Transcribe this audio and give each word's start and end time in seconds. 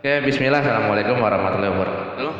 Oke, 0.00 0.24
Bismillah, 0.24 0.64
Assalamualaikum 0.64 1.20
warahmatullahi 1.20 1.76
wabarakatuh. 1.76 2.32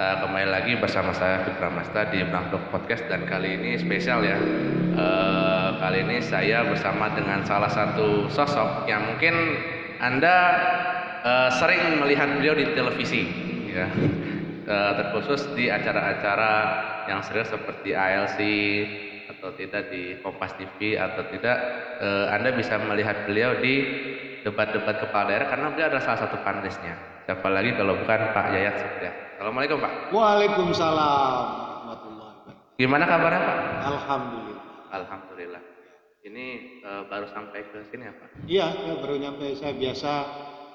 Uh, 0.00 0.14
kembali 0.24 0.48
lagi 0.48 0.72
bersama 0.80 1.12
saya 1.12 1.44
Fitra 1.44 1.68
Masta 1.68 2.08
di 2.08 2.24
Blangkok 2.24 2.72
Podcast 2.72 3.04
dan 3.04 3.28
kali 3.28 3.60
ini 3.60 3.76
spesial 3.76 4.24
ya. 4.24 4.40
Uh, 4.96 5.76
kali 5.76 6.08
ini 6.08 6.24
saya 6.24 6.64
bersama 6.64 7.12
dengan 7.12 7.44
salah 7.44 7.68
satu 7.68 8.32
sosok 8.32 8.88
yang 8.88 9.12
mungkin 9.12 9.36
anda 10.00 10.36
uh, 11.20 11.52
sering 11.52 12.00
melihat 12.00 12.32
beliau 12.32 12.56
di 12.56 12.72
televisi, 12.72 13.28
ya. 13.68 13.84
Uh, 14.64 14.92
terkhusus 15.04 15.44
di 15.52 15.68
acara-acara 15.68 16.52
yang 17.12 17.20
serius 17.20 17.52
seperti 17.52 17.92
ALC 17.92 18.40
atau 19.36 19.52
tidak 19.52 19.92
di 19.92 20.16
Kompas 20.24 20.56
TV 20.56 20.96
atau 20.96 21.28
tidak 21.28 21.60
uh, 22.00 22.32
Anda 22.32 22.56
bisa 22.56 22.80
melihat 22.80 23.28
beliau 23.28 23.60
di 23.60 23.84
debat-debat 24.44 25.00
kepala 25.00 25.24
daerah 25.32 25.48
karena 25.48 25.72
beliau 25.72 25.88
adalah 25.88 26.04
salah 26.04 26.20
satu 26.28 26.36
panelisnya. 26.44 26.94
Siapa 27.24 27.48
lagi 27.48 27.72
kalau 27.72 27.96
bukan 27.96 28.20
Pak 28.36 28.46
Yayat 28.52 28.74
Supriyatna. 28.76 29.24
Assalamualaikum 29.40 29.78
Pak. 29.80 29.92
Waalaikumsalam. 30.12 31.44
Gimana 32.74 33.04
kabarnya 33.08 33.40
Pak? 33.40 33.58
Alhamdulillah. 33.88 34.64
Alhamdulillah. 34.92 35.62
Ini 36.24 36.46
uh, 36.84 37.02
baru 37.08 37.26
sampai 37.32 37.60
ke 37.70 37.78
sini 37.88 38.04
ya 38.04 38.12
Pak? 38.12 38.28
Iya, 38.44 38.66
ya, 38.72 38.94
baru 39.00 39.14
nyampe. 39.16 39.54
Saya 39.56 39.72
biasa 39.76 40.12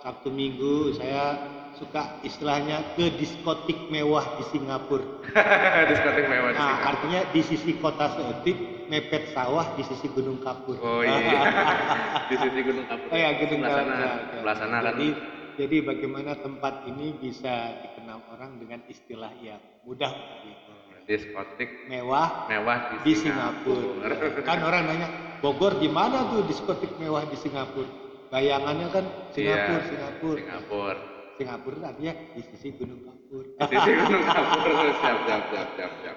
Sabtu 0.01 0.31
Minggu 0.31 0.95
saya 0.95 1.35
suka 1.79 2.19
istilahnya 2.21 2.83
ke 2.93 3.15
diskotik 3.15 3.87
mewah 3.87 4.35
di 4.35 4.43
Singapura. 4.51 5.05
diskotik 5.89 6.27
mewah 6.27 6.51
di 6.51 6.59
Nah, 6.59 6.67
Singapura. 6.67 6.89
artinya 6.91 7.21
di 7.31 7.41
sisi 7.41 7.71
kota 7.79 8.05
Seotik, 8.11 8.57
mepet 8.91 9.31
sawah 9.31 9.73
di 9.73 9.83
sisi 9.87 10.11
Gunung 10.11 10.43
Kapur. 10.43 10.75
Oh 10.77 11.01
iya. 11.01 11.39
di 12.29 12.35
sisi 12.35 12.59
Gunung 12.59 12.85
Kapur. 12.85 13.07
Oh 13.07 13.17
ya, 13.17 13.29
Gunung 13.39 13.61
Kapur. 13.63 13.79
sana, 13.79 13.95
Ya, 14.43 14.53
sana 14.53 14.77
kan. 14.77 14.85
Jadi, 14.91 15.07
jadi 15.55 15.77
bagaimana 15.81 16.31
tempat 16.35 16.73
ini 16.85 17.15
bisa 17.15 17.53
dikenal 17.79 18.19
orang 18.29 18.59
dengan 18.59 18.79
istilah 18.85 19.31
yang 19.39 19.59
mudah 19.83 20.11
gitu. 20.43 20.71
Diskotik 21.09 21.89
Mewah 21.89 22.45
mewah 22.45 22.77
di 22.93 22.97
di, 23.01 23.13
Singapura. 23.17 24.13
Kan 24.45 24.61
orang 24.61 24.85
nanya, 24.85 25.07
Bogor 25.41 25.81
di 25.81 25.89
mana 25.89 26.29
tuh 26.29 26.45
diskotik 26.45 26.93
mewah 27.01 27.25
di 27.25 27.33
Singapura? 27.33 27.89
Bayangannya 28.29 28.87
kan 28.93 29.05
Singapura, 29.33 29.79
Iya, 29.81 29.87
Singapura. 29.89 30.37
Singapura. 30.37 31.01
Singapura 31.39 31.95
artinya 31.95 32.11
di 32.35 32.41
sisi 32.43 32.67
Gunung 32.75 32.99
Kapur. 32.99 33.47
Di 33.47 33.63
sisi 33.63 33.91
Gunung 33.95 34.23
Kapur. 34.27 34.71
siap, 34.99 35.17
siap, 35.23 35.43
siap, 35.47 35.67
siap, 35.79 35.91
siap. 36.03 36.15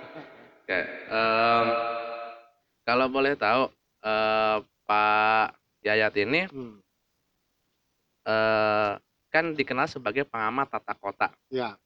Oke, 0.62 0.80
em, 1.06 1.66
kalau 2.82 3.06
boleh 3.06 3.38
tahu 3.38 3.70
eh, 4.02 4.56
Pak 4.82 5.46
Yayat 5.86 6.14
ini 6.18 6.50
Hmm, 6.50 6.82
eh, 8.26 8.92
kan 9.30 9.44
dikenal 9.54 9.86
sebagai 9.86 10.26
pengamat 10.26 10.66
tata 10.68 10.94
kota. 10.98 11.28
ya, 11.48 11.78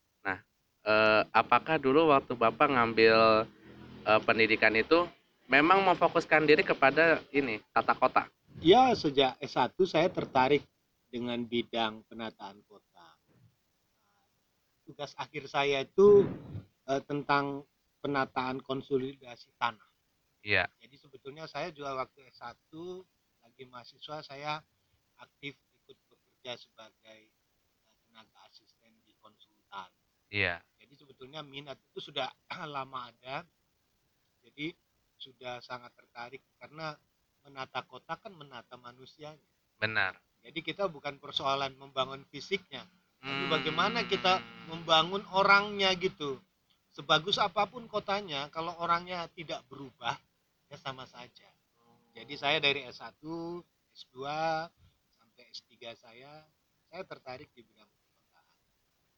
Eh, 0.87 1.23
apakah 1.35 1.83
dulu 1.83 2.15
waktu 2.15 2.39
Bapak 2.39 2.71
ngambil 2.71 3.43
eh, 4.07 4.21
pendidikan 4.23 4.71
itu 4.73 5.03
memang 5.51 5.83
memfokuskan 5.83 6.47
diri 6.47 6.63
kepada 6.63 7.19
ini 7.35 7.59
tata 7.75 7.91
kota? 7.93 8.23
ya 8.63 8.95
sejak 8.95 9.35
S1 9.43 9.75
saya 9.85 10.07
tertarik 10.09 10.63
dengan 11.11 11.43
bidang 11.43 12.07
penataan 12.07 12.63
kota. 12.71 12.96
Tugas 14.87 15.13
akhir 15.19 15.51
saya 15.51 15.83
itu 15.83 16.23
eh, 16.87 17.03
tentang 17.05 17.67
penataan 17.99 18.63
konsolidasi 18.63 19.51
tanah. 19.59 19.91
Iya. 20.47 20.71
Jadi 20.79 20.95
sebetulnya 20.95 21.51
saya 21.51 21.75
juga 21.75 21.99
waktu 21.99 22.23
S1 22.31 22.71
lagi 23.43 23.63
mahasiswa 23.67 24.23
saya 24.23 24.63
aktif 25.19 25.59
ikut 25.83 25.99
bekerja 26.07 26.55
sebagai 26.55 27.21
eh, 27.27 27.95
tenaga 28.07 28.39
asisten 28.47 28.95
di 29.03 29.13
konsultan. 29.19 29.91
Iya. 30.31 30.63
Jadi 30.79 30.95
sebetulnya 30.95 31.43
minat 31.43 31.83
itu 31.91 31.99
sudah 31.99 32.31
lama 32.75 33.11
ada. 33.11 33.43
Jadi 34.47 34.71
sudah 35.19 35.59
sangat 35.59 35.91
tertarik 35.99 36.47
karena 36.63 36.95
menata 37.43 37.83
kota 37.83 38.15
kan 38.15 38.31
menata 38.31 38.79
manusianya. 38.79 39.51
Benar. 39.83 40.15
Jadi 40.47 40.63
kita 40.63 40.87
bukan 40.87 41.19
persoalan 41.19 41.75
membangun 41.75 42.23
fisiknya, 42.31 42.87
tapi 43.21 43.45
bagaimana 43.51 44.05
kita 44.07 44.41
membangun 44.71 45.23
orangnya 45.33 45.93
gitu. 45.97 46.41
Sebagus 46.93 47.37
apa 47.37 47.69
pun 47.69 47.85
kotanya, 47.87 48.49
kalau 48.49 48.73
orangnya 48.81 49.29
tidak 49.37 49.61
berubah, 49.69 50.17
ya 50.73 50.77
sama 50.81 51.05
saja. 51.05 51.49
Jadi 52.17 52.35
saya 52.41 52.57
dari 52.57 52.89
S1, 52.89 53.21
S2, 53.93 54.17
sampai 55.21 55.45
S3 55.53 55.73
saya, 55.93 56.33
saya 56.89 57.03
tertarik 57.05 57.53
di 57.53 57.61
bidang 57.61 57.85
perkotaan. 57.85 58.45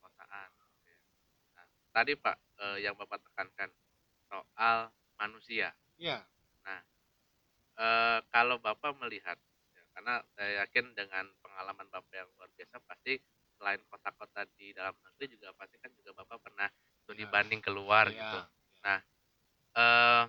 Kotaan. 0.03 0.51
Oke. 0.67 0.95
Nah, 1.55 1.67
tadi 1.95 2.13
Pak 2.19 2.37
eh, 2.59 2.79
yang 2.83 2.99
Bapak 2.99 3.23
tekankan 3.23 3.71
soal 4.27 4.91
manusia. 5.15 5.71
Ya, 5.95 6.27
Eh, 7.79 8.19
kalau 8.35 8.59
Bapak 8.59 8.91
melihat, 8.99 9.39
ya, 9.71 9.83
karena 9.95 10.19
saya 10.35 10.67
yakin 10.67 10.99
dengan 10.99 11.31
pengalaman 11.39 11.87
Bapak 11.87 12.11
yang 12.11 12.27
luar 12.35 12.51
biasa, 12.59 12.83
pasti 12.83 13.23
selain 13.59 13.83
kota-kota 13.91 14.47
di 14.55 14.71
dalam 14.73 14.95
negeri 15.03 15.35
juga 15.35 15.51
pasti 15.59 15.77
kan 15.83 15.91
juga 15.99 16.15
Bapak 16.15 16.39
pernah 16.41 16.69
studi 17.03 17.27
Ya. 17.27 17.31
banding 17.35 17.61
keluar 17.61 18.07
ya, 18.09 18.15
gitu. 18.23 18.39
ya. 18.87 18.97
Eh, 19.79 20.25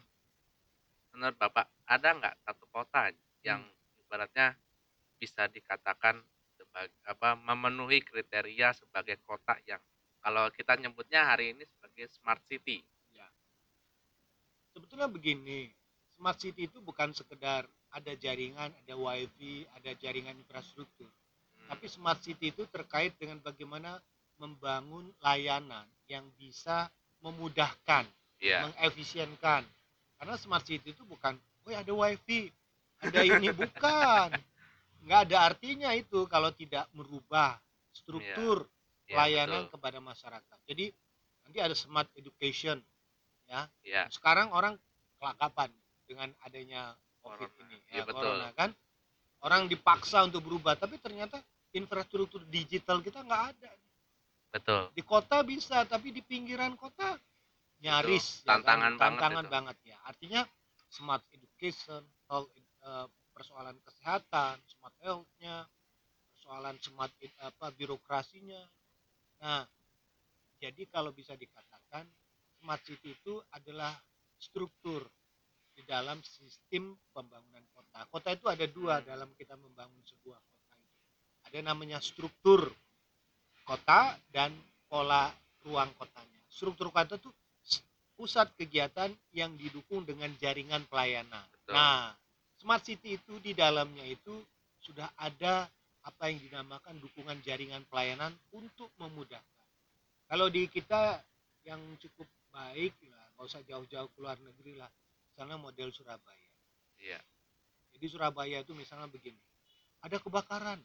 menurut 1.13 1.37
Bapak 1.37 1.69
ada 1.85 2.09
nggak 2.17 2.35
satu 2.43 2.65
kota 2.73 3.13
yang 3.45 3.61
Hmm. 3.61 4.01
ibaratnya 4.01 4.57
bisa 5.21 5.45
dikatakan 5.47 6.19
sebagai 6.57 6.95
apa 7.07 7.37
memenuhi 7.37 8.01
kriteria 8.03 8.73
sebagai 8.75 9.21
kota 9.23 9.55
yang 9.69 9.79
kalau 10.19 10.51
kita 10.51 10.75
nyebutnya 10.75 11.23
hari 11.23 11.55
ini 11.55 11.63
sebagai 11.63 12.09
smart 12.11 12.43
city. 12.49 12.83
sebetulnya 14.69 15.09
begini 15.11 15.73
smart 16.15 16.39
city 16.39 16.69
itu 16.69 16.79
bukan 16.79 17.11
sekedar 17.11 17.67
ada 17.91 18.13
jaringan 18.15 18.71
ada 18.71 18.93
wifi 18.95 19.65
ada 19.75 19.91
jaringan 19.97 20.37
infrastruktur 20.39 21.09
tapi 21.69 21.85
smart 21.85 22.19
city 22.19 22.49
itu 22.49 22.65
terkait 22.67 23.13
dengan 23.21 23.37
bagaimana 23.39 24.01
membangun 24.41 25.05
layanan 25.21 25.85
yang 26.09 26.25
bisa 26.35 26.89
memudahkan 27.21 28.07
Iya. 28.39 28.71
mengefisienkan 28.71 29.67
karena 30.15 30.35
smart 30.39 30.63
city 30.63 30.95
itu 30.95 31.03
bukan 31.03 31.35
oh 31.67 31.71
ada 31.75 31.91
wifi 31.91 32.47
ada 33.03 33.19
ini 33.21 33.51
bukan 33.61 34.31
nggak 35.03 35.19
ada 35.27 35.37
artinya 35.51 35.91
itu 35.91 36.23
kalau 36.31 36.49
tidak 36.55 36.87
merubah 36.95 37.59
struktur 37.91 38.63
Iya, 39.05 39.15
layanan 39.19 39.67
betul. 39.67 39.73
kepada 39.75 39.99
masyarakat 39.99 40.57
jadi 40.71 40.85
nanti 41.43 41.57
ada 41.59 41.75
smart 41.75 42.07
education 42.15 42.79
ya 43.45 43.67
Iya. 43.83 44.07
sekarang 44.07 44.55
orang 44.55 44.79
kelakapan 45.19 45.67
dengan 46.07 46.31
adanya 46.47 46.95
covid 47.19 47.51
Corona. 47.51 47.67
ini 47.67 47.77
ya, 47.91 48.03
betul. 48.07 48.23
corona 48.23 48.47
kan 48.55 48.69
orang 49.43 49.67
dipaksa 49.67 50.23
untuk 50.23 50.47
berubah 50.47 50.79
tapi 50.79 50.95
ternyata 50.95 51.43
infrastruktur 51.75 52.43
digital 52.49 52.99
kita 53.03 53.21
nggak 53.23 53.43
ada 53.55 53.71
Betul. 54.51 54.89
di 54.95 55.01
kota 55.05 55.41
bisa 55.45 55.85
tapi 55.85 56.09
di 56.13 56.21
pinggiran 56.25 56.73
kota 56.75 57.15
nyaris 57.79 58.43
ya 58.43 58.59
kan? 58.61 58.61
Tantangan 58.61 58.93
banget 58.97 58.99
tantangan 59.21 59.45
itu. 59.45 59.51
banget 59.53 59.77
ya 59.85 59.97
artinya 60.05 60.41
smart 60.89 61.23
education 61.31 62.01
soal 62.25 62.49
eh, 62.55 63.07
persoalan 63.35 63.77
kesehatan 63.85 64.55
smart 64.67 64.95
health-nya 65.03 65.67
persoalan 66.33 66.75
smart 66.81 67.13
i- 67.23 67.37
apa 67.39 67.71
birokrasinya 67.75 68.61
nah 69.39 69.63
jadi 70.59 70.83
kalau 70.91 71.11
bisa 71.15 71.35
dikatakan 71.39 72.03
smart 72.59 72.81
city 72.83 73.15
itu 73.15 73.39
adalah 73.55 73.95
struktur 74.35 75.07
di 75.71 75.81
dalam 75.87 76.19
sistem 76.25 76.97
pembangunan 77.15 77.63
kota 77.71 78.03
kota 78.11 78.29
itu 78.35 78.45
ada 78.51 78.65
dua 78.67 78.99
Hmm. 78.99 79.07
dalam 79.07 79.29
kita 79.39 79.55
membangun 79.55 80.03
sebuah 80.03 80.39
kota 80.39 80.58
ada 81.49 81.73
namanya 81.73 81.97
struktur 81.97 82.69
kota 83.65 84.13
dan 84.29 84.53
pola 84.85 85.33
ruang 85.65 85.89
kotanya. 85.97 86.39
Struktur 86.45 86.93
kota 86.93 87.17
itu 87.17 87.33
pusat 88.13 88.53
kegiatan 88.53 89.09
yang 89.33 89.57
didukung 89.57 90.05
dengan 90.05 90.29
jaringan 90.37 90.85
pelayanan. 90.85 91.41
Betul. 91.49 91.73
Nah, 91.73 92.13
smart 92.61 92.85
city 92.85 93.17
itu 93.17 93.41
di 93.41 93.57
dalamnya 93.57 94.05
itu 94.05 94.45
sudah 94.77 95.09
ada 95.17 95.65
apa 96.05 96.29
yang 96.29 96.37
dinamakan 96.37 97.01
dukungan 97.01 97.41
jaringan 97.41 97.81
pelayanan 97.89 98.31
untuk 98.53 98.93
memudahkan. 99.01 99.67
Kalau 100.29 100.51
di 100.53 100.69
kita 100.69 101.17
yang 101.65 101.81
cukup 101.97 102.29
baik 102.53 102.93
lah, 103.09 103.25
nggak 103.33 103.45
usah 103.45 103.61
jauh-jauh 103.65 104.09
keluar 104.13 104.37
negeri 104.37 104.77
lah, 104.77 104.89
misalnya 105.33 105.57
model 105.57 105.89
Surabaya. 105.89 106.49
Iya. 107.01 107.19
Jadi 107.97 108.05
Surabaya 108.05 108.61
itu 108.61 108.75
misalnya 108.77 109.09
begini, 109.09 109.39
ada 110.03 110.17
kebakaran, 110.19 110.79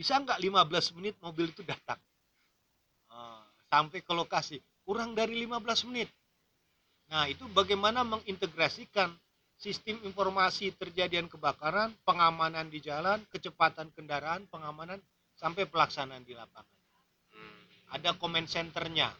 bisa 0.00 0.16
nggak 0.16 0.40
15 0.40 0.96
menit 0.96 1.20
mobil 1.20 1.52
itu 1.52 1.60
datang 1.60 2.00
Ah, 3.10 3.42
sampai 3.66 4.06
ke 4.06 4.12
lokasi, 4.14 4.62
kurang 4.86 5.18
dari 5.18 5.34
15 5.42 5.82
menit. 5.90 6.06
Nah 7.10 7.26
itu 7.26 7.42
bagaimana 7.50 8.06
mengintegrasikan 8.06 9.10
sistem 9.58 9.98
informasi 10.06 10.70
terjadian 10.78 11.26
kebakaran, 11.26 11.90
pengamanan 12.06 12.70
di 12.70 12.78
jalan, 12.78 13.18
kecepatan 13.34 13.90
kendaraan, 13.98 14.46
pengamanan 14.46 15.02
sampai 15.34 15.66
pelaksanaan 15.66 16.22
di 16.22 16.38
lapangan. 16.38 16.78
Hmm. 17.34 17.60
Ada 17.98 18.14
comment 18.14 18.46
centernya. 18.46 19.10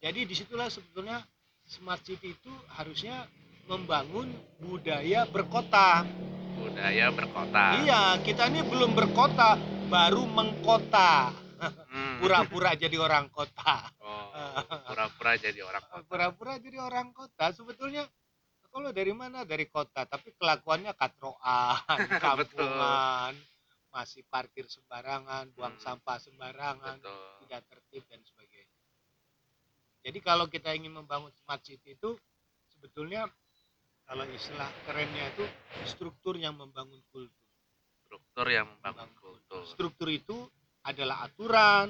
Jadi 0.00 0.24
di 0.24 0.34
situlah 0.34 0.72
sebetulnya 0.72 1.20
smart 1.68 2.00
city 2.02 2.32
itu 2.32 2.50
harusnya 2.80 3.28
membangun 3.68 4.32
budaya 4.56 5.28
berkota. 5.28 6.02
Budaya 6.56 7.12
berkota. 7.12 7.64
Iya, 7.84 8.18
kita 8.24 8.48
ini 8.50 8.64
belum 8.66 8.96
berkota, 8.96 9.60
baru 9.92 10.24
mengkota. 10.24 11.36
Hmm. 11.92 12.16
Pura-pura 12.18 12.72
jadi 12.74 12.96
orang 12.96 13.28
kota. 13.28 13.92
Oh, 14.00 14.32
pura-pura 14.88 15.36
jadi 15.36 15.60
orang 15.62 15.84
kota. 15.84 16.02
Pura-pura 16.08 16.54
jadi 16.56 16.78
orang 16.80 17.08
kota. 17.12 17.52
Sebetulnya 17.52 18.08
kalau 18.72 18.88
dari 18.88 19.12
mana? 19.12 19.44
Dari 19.44 19.68
kota, 19.68 20.08
tapi 20.08 20.32
kelakuannya 20.32 20.96
katroan, 20.96 22.08
kampungan, 22.24 23.36
masih 23.92 24.24
parkir 24.32 24.64
sembarangan, 24.64 25.52
buang 25.52 25.76
Hmm. 25.76 25.84
sampah 25.84 26.16
sembarangan, 26.16 26.96
Betul. 26.96 27.44
tidak 27.44 27.60
tertib 27.68 28.02
dan 28.08 28.20
sebagainya. 28.24 28.78
Jadi 30.02 30.18
kalau 30.24 30.48
kita 30.48 30.72
ingin 30.72 30.98
membangun 30.98 31.30
smart 31.36 31.62
city 31.62 31.94
itu 31.94 32.16
sebetulnya 32.72 33.28
kalau 34.08 34.24
istilah 34.34 34.66
kerennya 34.88 35.30
itu 35.36 35.44
struktur 35.84 36.34
yang 36.40 36.56
membangun 36.58 36.98
kultur. 37.12 37.41
Struktur 38.12 38.44
yang 38.52 38.68
membangun 38.68 39.08
kultur. 39.24 39.64
Struktur 39.72 40.08
itu 40.12 40.36
adalah 40.84 41.24
aturan, 41.24 41.88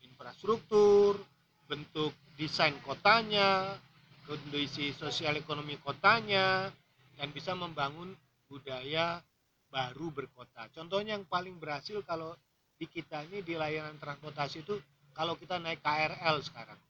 infrastruktur, 0.00 1.20
bentuk 1.68 2.16
desain 2.40 2.72
kotanya, 2.80 3.76
kondisi 4.24 4.88
sosial 4.96 5.36
ekonomi 5.36 5.76
kotanya, 5.76 6.72
dan 7.20 7.28
bisa 7.28 7.52
membangun 7.52 8.16
budaya 8.48 9.20
baru 9.68 10.08
berkota. 10.08 10.64
Contohnya 10.72 11.20
yang 11.20 11.28
paling 11.28 11.60
berhasil 11.60 12.00
kalau 12.08 12.32
di 12.80 12.88
kita 12.88 13.20
ini 13.28 13.44
di 13.44 13.52
layanan 13.52 14.00
transportasi 14.00 14.64
itu 14.64 14.80
kalau 15.12 15.36
kita 15.36 15.60
naik 15.60 15.84
KRL 15.84 16.40
sekarang. 16.40 16.80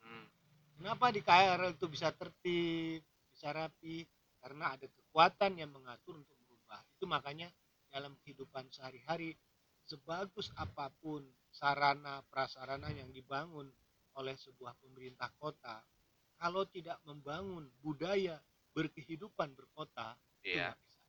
Hmm. 0.00 0.24
Kenapa 0.80 1.12
di 1.12 1.20
KRL 1.20 1.76
itu 1.76 1.84
bisa 1.84 2.08
tertib, 2.16 3.04
bisa 3.28 3.52
rapi? 3.52 4.08
Karena 4.40 4.72
ada 4.72 4.88
kekuatan 4.88 5.60
yang 5.60 5.68
mengatur 5.68 6.16
untuk 6.16 6.32
merubah. 6.48 6.80
Itu 6.96 7.04
makanya 7.04 7.52
dalam 7.96 8.12
kehidupan 8.20 8.68
sehari-hari, 8.68 9.32
sebagus 9.88 10.52
apa 10.60 10.92
pun 11.00 11.24
sarana 11.48 12.20
prasarana 12.28 12.92
yang 12.92 13.08
dibangun 13.08 13.64
oleh 14.20 14.36
sebuah 14.36 14.76
pemerintah 14.84 15.32
kota, 15.40 15.80
kalau 16.36 16.68
tidak 16.68 17.00
membangun 17.08 17.64
budaya 17.80 18.36
berkehidupan 18.76 19.56
berkota, 19.56 20.12
Iya. 20.44 20.76
bisa. 20.76 21.00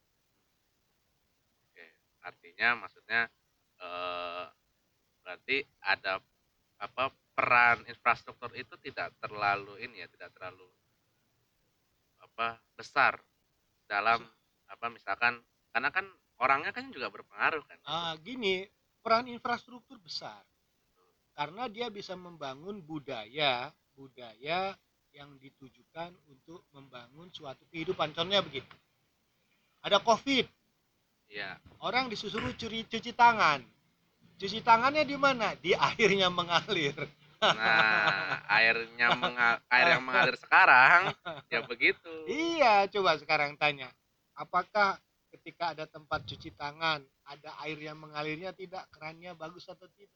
Oke. 1.67 1.85
Artinya 2.23 2.69
maksudnya 2.87 3.21
eh, 3.83 4.45
berarti 5.21 5.57
ada 5.83 6.23
apa 6.79 7.11
peran 7.35 7.83
infrastruktur 7.91 8.55
itu 8.55 8.79
tidak 8.79 9.11
terlalu 9.19 9.75
ini 9.83 9.99
ya, 9.99 10.07
tidak 10.07 10.31
terlalu 10.31 10.71
apa 12.23 12.57
besar 12.79 13.19
dalam 13.85 14.23
apa 14.71 14.85
misalkan 14.89 15.37
karena 15.75 15.89
kan 15.93 16.07
orangnya 16.37 16.71
kan 16.73 16.89
juga 16.89 17.09
berpengaruh 17.09 17.63
kan. 17.65 17.77
Ah, 17.83 18.13
gini, 18.19 18.65
peran 19.01 19.27
infrastruktur 19.27 19.97
besar. 20.01 20.41
Karena 21.37 21.69
dia 21.69 21.93
bisa 21.93 22.17
membangun 22.17 22.81
budaya, 22.81 23.69
budaya 23.93 24.73
yang 25.13 25.37
ditujukan 25.37 26.13
untuk 26.29 26.65
membangun 26.73 27.29
suatu 27.29 27.61
kehidupan. 27.69 28.13
Contohnya 28.13 28.41
begini. 28.41 28.65
Ada 29.85 30.01
Covid, 30.01 30.45
Iya. 31.29 31.61
orang 31.85 32.09
disuruh 32.09 32.41
cuci 32.53 32.89
cuci 32.89 33.11
tangan. 33.13 33.61
Cuci 34.37 34.61
tangannya 34.61 35.05
di 35.05 35.17
mana? 35.17 35.53
Di 35.57 35.73
airnya 35.73 36.29
mengalir. 36.29 36.93
Nah, 37.37 38.41
airnya 38.49 39.13
menga- 39.13 39.61
air 39.73 39.87
yang 39.97 40.03
mengalir 40.05 40.33
sekarang 40.41 41.13
ya 41.53 41.61
begitu. 41.65 42.09
Iya, 42.25 42.89
coba 42.89 43.17
sekarang 43.21 43.53
tanya. 43.61 43.93
Apakah 44.33 44.97
ketika 45.47 45.71
ada 45.71 45.87
tempat 45.87 46.27
cuci 46.27 46.51
tangan, 46.59 46.99
ada 47.23 47.55
air 47.63 47.79
yang 47.79 47.95
mengalirnya 47.95 48.51
tidak, 48.51 48.83
kerannya 48.91 49.31
bagus 49.31 49.63
atau 49.71 49.87
tidak? 49.95 50.11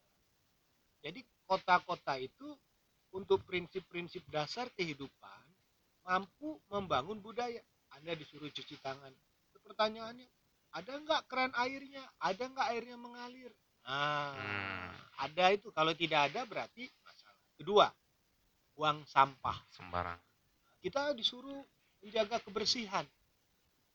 Jadi 1.00 1.24
kota-kota 1.48 2.20
itu 2.20 2.52
untuk 3.16 3.40
prinsip-prinsip 3.48 4.28
dasar 4.28 4.68
kehidupan 4.76 5.40
mampu 6.04 6.60
membangun 6.68 7.16
budaya. 7.24 7.64
Anda 7.96 8.12
disuruh 8.12 8.52
cuci 8.52 8.76
tangan. 8.84 9.08
Pertanyaannya, 9.56 10.28
ada 10.76 11.00
nggak 11.00 11.22
keran 11.32 11.52
airnya? 11.56 12.04
Ada 12.20 12.52
nggak 12.52 12.68
airnya 12.76 12.96
mengalir? 13.00 13.52
Nah, 13.88 14.36
Hmm. 14.36 14.92
ada 15.16 15.48
itu. 15.56 15.72
Kalau 15.72 15.96
tidak 15.96 16.28
ada 16.28 16.44
berarti 16.44 16.92
masalah. 17.08 17.40
Kedua, 17.56 17.88
buang 18.76 19.00
sampah 19.08 19.56
Sembarang. 19.72 20.20
kita 20.84 21.16
disuruh 21.16 21.64
menjaga 22.04 22.36
kebersihan. 22.44 23.08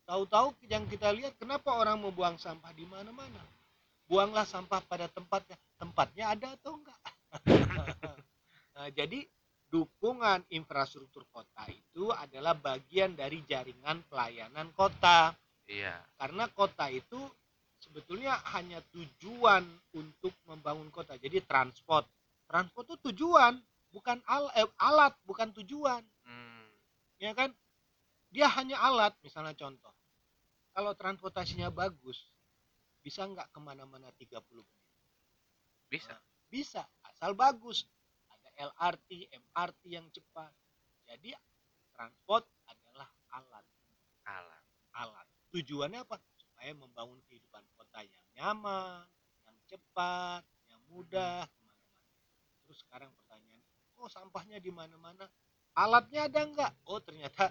Tahu-tahu 0.07 0.55
yang 0.71 0.87
kita 0.87 1.11
lihat 1.11 1.35
kenapa 1.35 1.75
orang 1.75 1.99
mau 1.99 2.15
buang 2.15 2.39
sampah 2.39 2.71
di 2.71 2.87
mana-mana. 2.87 3.43
Buanglah 4.07 4.47
sampah 4.47 4.79
pada 4.87 5.11
tempatnya. 5.11 5.59
Tempatnya 5.75 6.25
ada 6.31 6.55
atau 6.55 6.79
enggak? 6.79 7.01
nah, 8.75 8.87
jadi 8.95 9.27
dukungan 9.67 10.47
infrastruktur 10.47 11.27
kota 11.27 11.67
itu 11.67 12.07
adalah 12.15 12.55
bagian 12.55 13.19
dari 13.19 13.43
jaringan 13.43 13.99
pelayanan 14.07 14.71
kota. 14.71 15.35
Iya. 15.67 15.99
Karena 16.15 16.47
kota 16.55 16.87
itu 16.87 17.19
sebetulnya 17.83 18.39
hanya 18.55 18.79
tujuan 18.95 19.67
untuk 19.91 20.31
membangun 20.47 20.87
kota. 20.87 21.19
Jadi 21.19 21.43
transport. 21.43 22.07
Transport 22.47 22.95
itu 22.95 23.11
tujuan, 23.11 23.59
bukan 23.91 24.23
al- 24.23 24.55
eh, 24.55 24.71
alat, 24.79 25.11
bukan 25.27 25.51
tujuan 25.61 25.99
Hmm. 26.27 26.67
ya 27.23 27.31
kan 27.31 27.49
dia 28.27 28.51
hanya 28.51 28.75
alat 28.83 29.15
misalnya 29.23 29.55
contoh 29.55 29.95
kalau 30.77 30.93
transportasinya 30.93 31.73
bagus 31.73 32.21
bisa 33.01 33.25
nggak 33.25 33.49
ke 33.49 33.57
mana-mana 33.57 34.13
30 34.13 34.37
menit? 34.61 34.85
Bisa. 35.89 36.13
bisa 36.53 36.85
asal 37.01 37.33
bagus. 37.33 37.89
Ada 38.29 38.69
LRT 38.69 39.33
MRT 39.33 39.81
yang 39.89 40.05
cepat. 40.13 40.53
Jadi 41.09 41.33
transport 41.97 42.45
adalah 42.69 43.09
alat. 43.33 43.65
Alat. 44.29 44.63
alat. 44.93 45.27
Tujuannya 45.49 46.05
apa? 46.05 46.21
Supaya 46.37 46.77
membangun 46.77 47.25
kehidupan 47.25 47.65
kota 47.73 48.05
yang 48.05 48.27
nyaman 48.37 49.01
yang 49.49 49.57
cepat 49.65 50.45
yang 50.69 50.83
mudah 50.93 51.49
ke 51.49 51.59
mana-mana. 51.65 52.11
Terus 52.69 52.77
sekarang 52.85 53.09
pertanyaan 53.17 53.65
kok 53.97 54.13
sampahnya 54.13 54.61
di 54.61 54.69
mana-mana? 54.69 55.25
Alatnya 55.73 56.29
ada 56.29 56.41
nggak? 56.45 56.71
Oh 56.85 57.01
ternyata 57.01 57.49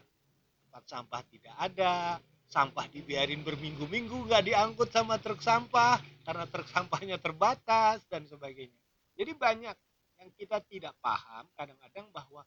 tempat 0.62 0.85
sampah 0.87 1.23
tidak 1.26 1.56
ada 1.59 2.23
sampah 2.46 2.86
dibiarin 2.90 3.42
berminggu-minggu 3.42 4.30
nggak 4.30 4.44
diangkut 4.46 4.88
sama 4.94 5.18
truk 5.18 5.42
sampah 5.42 5.98
karena 6.22 6.44
truk 6.46 6.68
sampahnya 6.70 7.18
terbatas 7.18 8.06
dan 8.06 8.24
sebagainya 8.26 8.78
jadi 9.16 9.32
banyak 9.34 9.76
yang 10.16 10.30
kita 10.36 10.60
tidak 10.66 10.94
paham 11.02 11.44
kadang-kadang 11.56 12.08
bahwa 12.12 12.42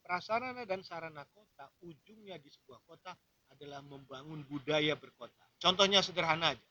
prasarana 0.00 0.64
dan 0.64 0.80
sarana 0.82 1.22
kota 1.30 1.68
ujungnya 1.84 2.40
di 2.40 2.48
sebuah 2.50 2.80
kota 2.88 3.12
adalah 3.50 3.82
membangun 3.82 4.46
budaya 4.46 4.94
berkota. 4.94 5.42
Contohnya 5.60 6.00
sederhana 6.00 6.54
aja. 6.54 6.66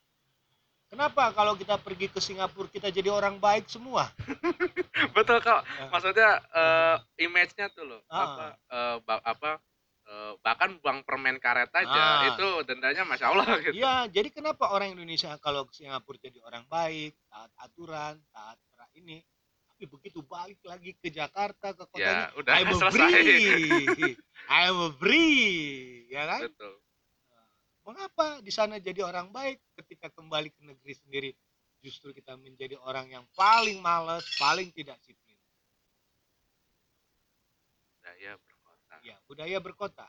Kenapa 0.90 1.30
kalau 1.38 1.54
kita 1.54 1.78
pergi 1.78 2.10
ke 2.10 2.18
Singapura 2.18 2.66
kita 2.66 2.90
jadi 2.90 3.14
orang 3.14 3.38
baik 3.38 3.70
semua? 3.70 4.10
Betul 5.16 5.38
kok. 5.38 5.62
Ya. 5.62 5.86
Maksudnya 5.94 6.30
eh, 6.50 6.96
image-nya 7.30 7.70
tuh 7.70 7.86
loh. 7.86 8.02
Ah. 8.10 8.26
Apa 8.26 8.46
ba- 9.06 9.22
apa 9.22 9.52
eh, 10.10 10.34
bahkan 10.42 10.82
buang 10.82 11.06
permen 11.06 11.38
karet 11.38 11.70
aja 11.70 11.86
Ah. 11.86 12.28
itu 12.28 12.48
dendanya 12.66 13.06
masya 13.06 13.30
Allah 13.30 13.46
gitu. 13.64 13.78
Iya, 13.78 14.10
jadi 14.10 14.30
kenapa 14.30 14.74
orang 14.74 14.98
Indonesia 14.98 15.38
kalau 15.38 15.64
ke 15.64 15.74
Singapura 15.76 16.18
jadi 16.18 16.42
orang 16.42 16.66
baik, 16.66 17.14
taat 17.30 17.52
aturan, 17.56 18.18
taat 18.30 18.58
pra 18.70 18.90
ini, 18.94 19.22
tapi 19.70 19.86
begitu 19.86 20.20
balik 20.20 20.58
lagi 20.66 20.92
ke 20.94 21.08
Jakarta 21.08 21.72
ke 21.72 21.86
kotanya, 21.86 22.34
Ya, 22.34 22.36
udah 22.36 22.54
I'm 22.58 22.68
a 22.68 22.76
selesai. 22.82 23.10
free, 23.14 24.18
I'm 24.50 24.76
a 24.76 24.90
free, 24.92 25.48
ya 26.10 26.26
kan? 26.26 26.42
Betul. 26.50 26.74
Mengapa 27.80 28.38
di 28.42 28.52
sana 28.52 28.78
jadi 28.78 29.02
orang 29.02 29.30
baik 29.30 29.58
ketika 29.74 30.10
kembali 30.12 30.54
ke 30.54 30.62
negeri 30.62 30.94
sendiri 30.94 31.32
justru 31.80 32.12
kita 32.12 32.36
menjadi 32.36 32.76
orang 32.78 33.10
yang 33.10 33.26
paling 33.34 33.80
malas, 33.80 34.22
paling 34.36 34.70
tidak 34.70 35.00
disiplin. 35.00 35.34
Budaya 37.96 38.36
berkota. 38.38 38.96
Ya, 39.10 39.18
budaya 39.26 39.58
berkota. 39.58 40.06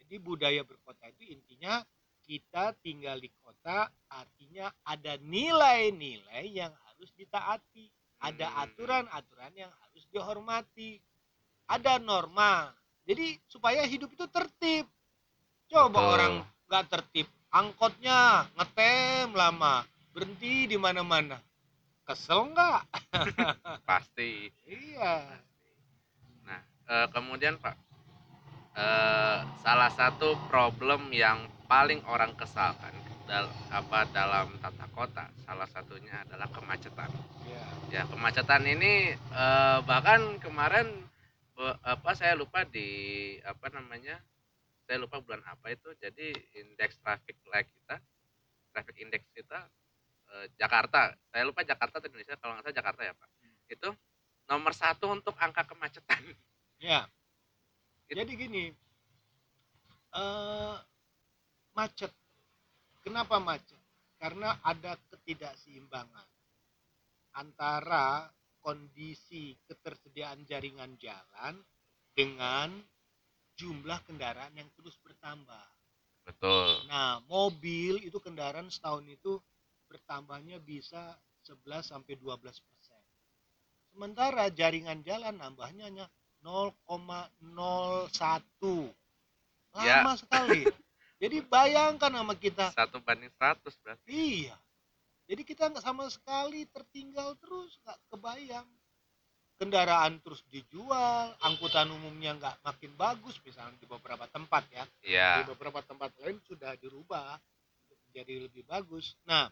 Jadi 0.00 0.20
budaya 0.20 0.60
berkota 0.62 1.08
itu 1.08 1.32
intinya 1.32 1.80
kita 2.24 2.76
tinggal 2.84 3.16
di 3.20 3.28
kota 3.40 3.88
artinya 4.08 4.68
ada 4.84 5.16
nilai-nilai 5.20 6.44
yang 6.48 6.72
harus 6.88 7.08
ditaati, 7.16 7.88
ada 8.20 8.48
Hmm. 8.48 8.60
aturan-aturan 8.68 9.52
yang 9.56 9.72
harus 9.80 10.04
dihormati, 10.12 11.00
ada 11.68 11.96
norma. 12.00 12.72
Jadi 13.04 13.36
supaya 13.48 13.84
hidup 13.84 14.12
itu 14.12 14.24
tertib. 14.28 14.84
Coba 15.68 16.00
Betul. 16.00 16.12
orang 16.16 16.34
nggak 16.68 16.84
tertib, 16.92 17.26
angkotnya 17.48 18.48
ngetem 18.56 19.32
lama, 19.32 19.84
berhenti 20.12 20.68
di 20.68 20.76
mana-mana. 20.76 21.40
kesel 22.04 22.52
nggak 22.52 22.84
pasti 23.88 24.52
iya 24.68 25.40
nah 26.44 26.60
eh, 26.84 27.06
kemudian 27.08 27.56
pak 27.56 27.72
eh, 28.74 29.38
salah 29.62 29.90
satu 29.94 30.34
problem 30.50 31.10
yang 31.14 31.46
paling 31.70 32.02
orang 32.10 32.34
kesalkan 32.36 32.92
dal 33.24 33.48
apa 33.72 34.04
dalam 34.12 34.52
tata 34.60 34.84
kota 34.92 35.24
salah 35.48 35.64
satunya 35.64 36.12
adalah 36.28 36.44
kemacetan. 36.52 37.08
Iya. 37.48 37.64
Ya 37.88 38.02
kemacetan 38.04 38.62
ini 38.68 39.14
eh, 39.16 39.78
bahkan 39.86 40.38
kemarin 40.42 40.90
apa 41.86 42.18
saya 42.18 42.34
lupa 42.34 42.66
di 42.66 43.38
apa 43.46 43.70
namanya 43.70 44.18
saya 44.90 44.98
lupa 44.98 45.22
bulan 45.22 45.38
apa 45.46 45.70
itu 45.70 45.86
jadi 46.02 46.34
indeks 46.58 46.98
traffic 46.98 47.38
light 47.46 47.70
kita 47.70 48.02
traffic 48.74 48.98
index 48.98 49.22
kita 49.30 49.70
eh, 50.34 50.50
Jakarta 50.58 51.14
saya 51.30 51.46
lupa 51.46 51.62
Jakarta 51.62 52.02
atau 52.02 52.10
Indonesia 52.10 52.34
kalau 52.42 52.58
nggak 52.58 52.66
salah 52.68 52.76
Jakarta 52.76 53.00
ya 53.06 53.14
pak. 53.14 53.30
Itu 53.70 53.88
nomor 54.50 54.74
satu 54.76 55.08
untuk 55.14 55.32
angka 55.40 55.64
kemacetan. 55.64 56.20
Ya 56.82 57.08
jadi 58.10 58.32
gini 58.34 58.64
eh 60.14 60.76
macet 61.74 62.12
kenapa 63.02 63.42
macet 63.42 63.80
karena 64.20 64.56
ada 64.62 64.96
ketidakseimbangan 65.10 66.28
antara 67.34 68.30
kondisi 68.62 69.58
ketersediaan 69.66 70.46
jaringan 70.46 70.96
jalan 70.96 71.58
dengan 72.14 72.70
jumlah 73.58 74.00
kendaraan 74.06 74.54
yang 74.54 74.70
terus 74.78 74.96
bertambah 75.02 75.66
betul 76.24 76.88
Nah, 76.88 77.20
mobil 77.28 78.00
itu 78.00 78.16
kendaraan 78.22 78.70
setahun 78.70 79.04
itu 79.10 79.36
bertambahnya 79.90 80.58
bisa 80.62 81.14
11 81.44 81.84
sampai 81.84 82.16
12 82.16 82.40
persen. 82.40 83.02
Sementara 83.92 84.48
jaringan 84.50 85.04
jalan 85.04 85.36
nambahnya 85.38 85.86
hanya 85.86 86.06
0,01. 86.42 87.23
Ya. 89.74 90.00
Lama 90.02 90.14
sekali. 90.14 90.62
Jadi 91.22 91.40
bayangkan 91.46 92.12
sama 92.12 92.34
kita, 92.36 92.74
satu 92.74 93.00
banding 93.00 93.32
100 93.38 93.64
berarti 93.80 94.10
iya. 94.12 94.56
Jadi 95.24 95.42
kita 95.46 95.72
nggak 95.72 95.80
sama 95.80 96.04
sekali 96.12 96.68
tertinggal 96.68 97.32
terus, 97.40 97.80
nggak 97.80 97.98
kebayang. 98.12 98.68
Kendaraan 99.54 100.18
terus 100.20 100.42
dijual, 100.50 101.32
angkutan 101.40 101.88
umumnya 101.88 102.34
nggak 102.36 102.60
makin 102.66 102.92
bagus, 102.98 103.38
misalnya 103.46 103.78
di 103.78 103.86
beberapa 103.86 104.26
tempat 104.28 104.66
ya 104.68 104.84
ya 105.06 105.40
di 105.40 105.42
beberapa 105.48 105.80
tempat 105.80 106.10
lain 106.20 106.42
sudah 106.44 106.74
dirubah 106.76 107.38
menjadi 108.10 108.44
lebih 108.50 108.66
bagus. 108.66 109.14
Nah, 109.24 109.48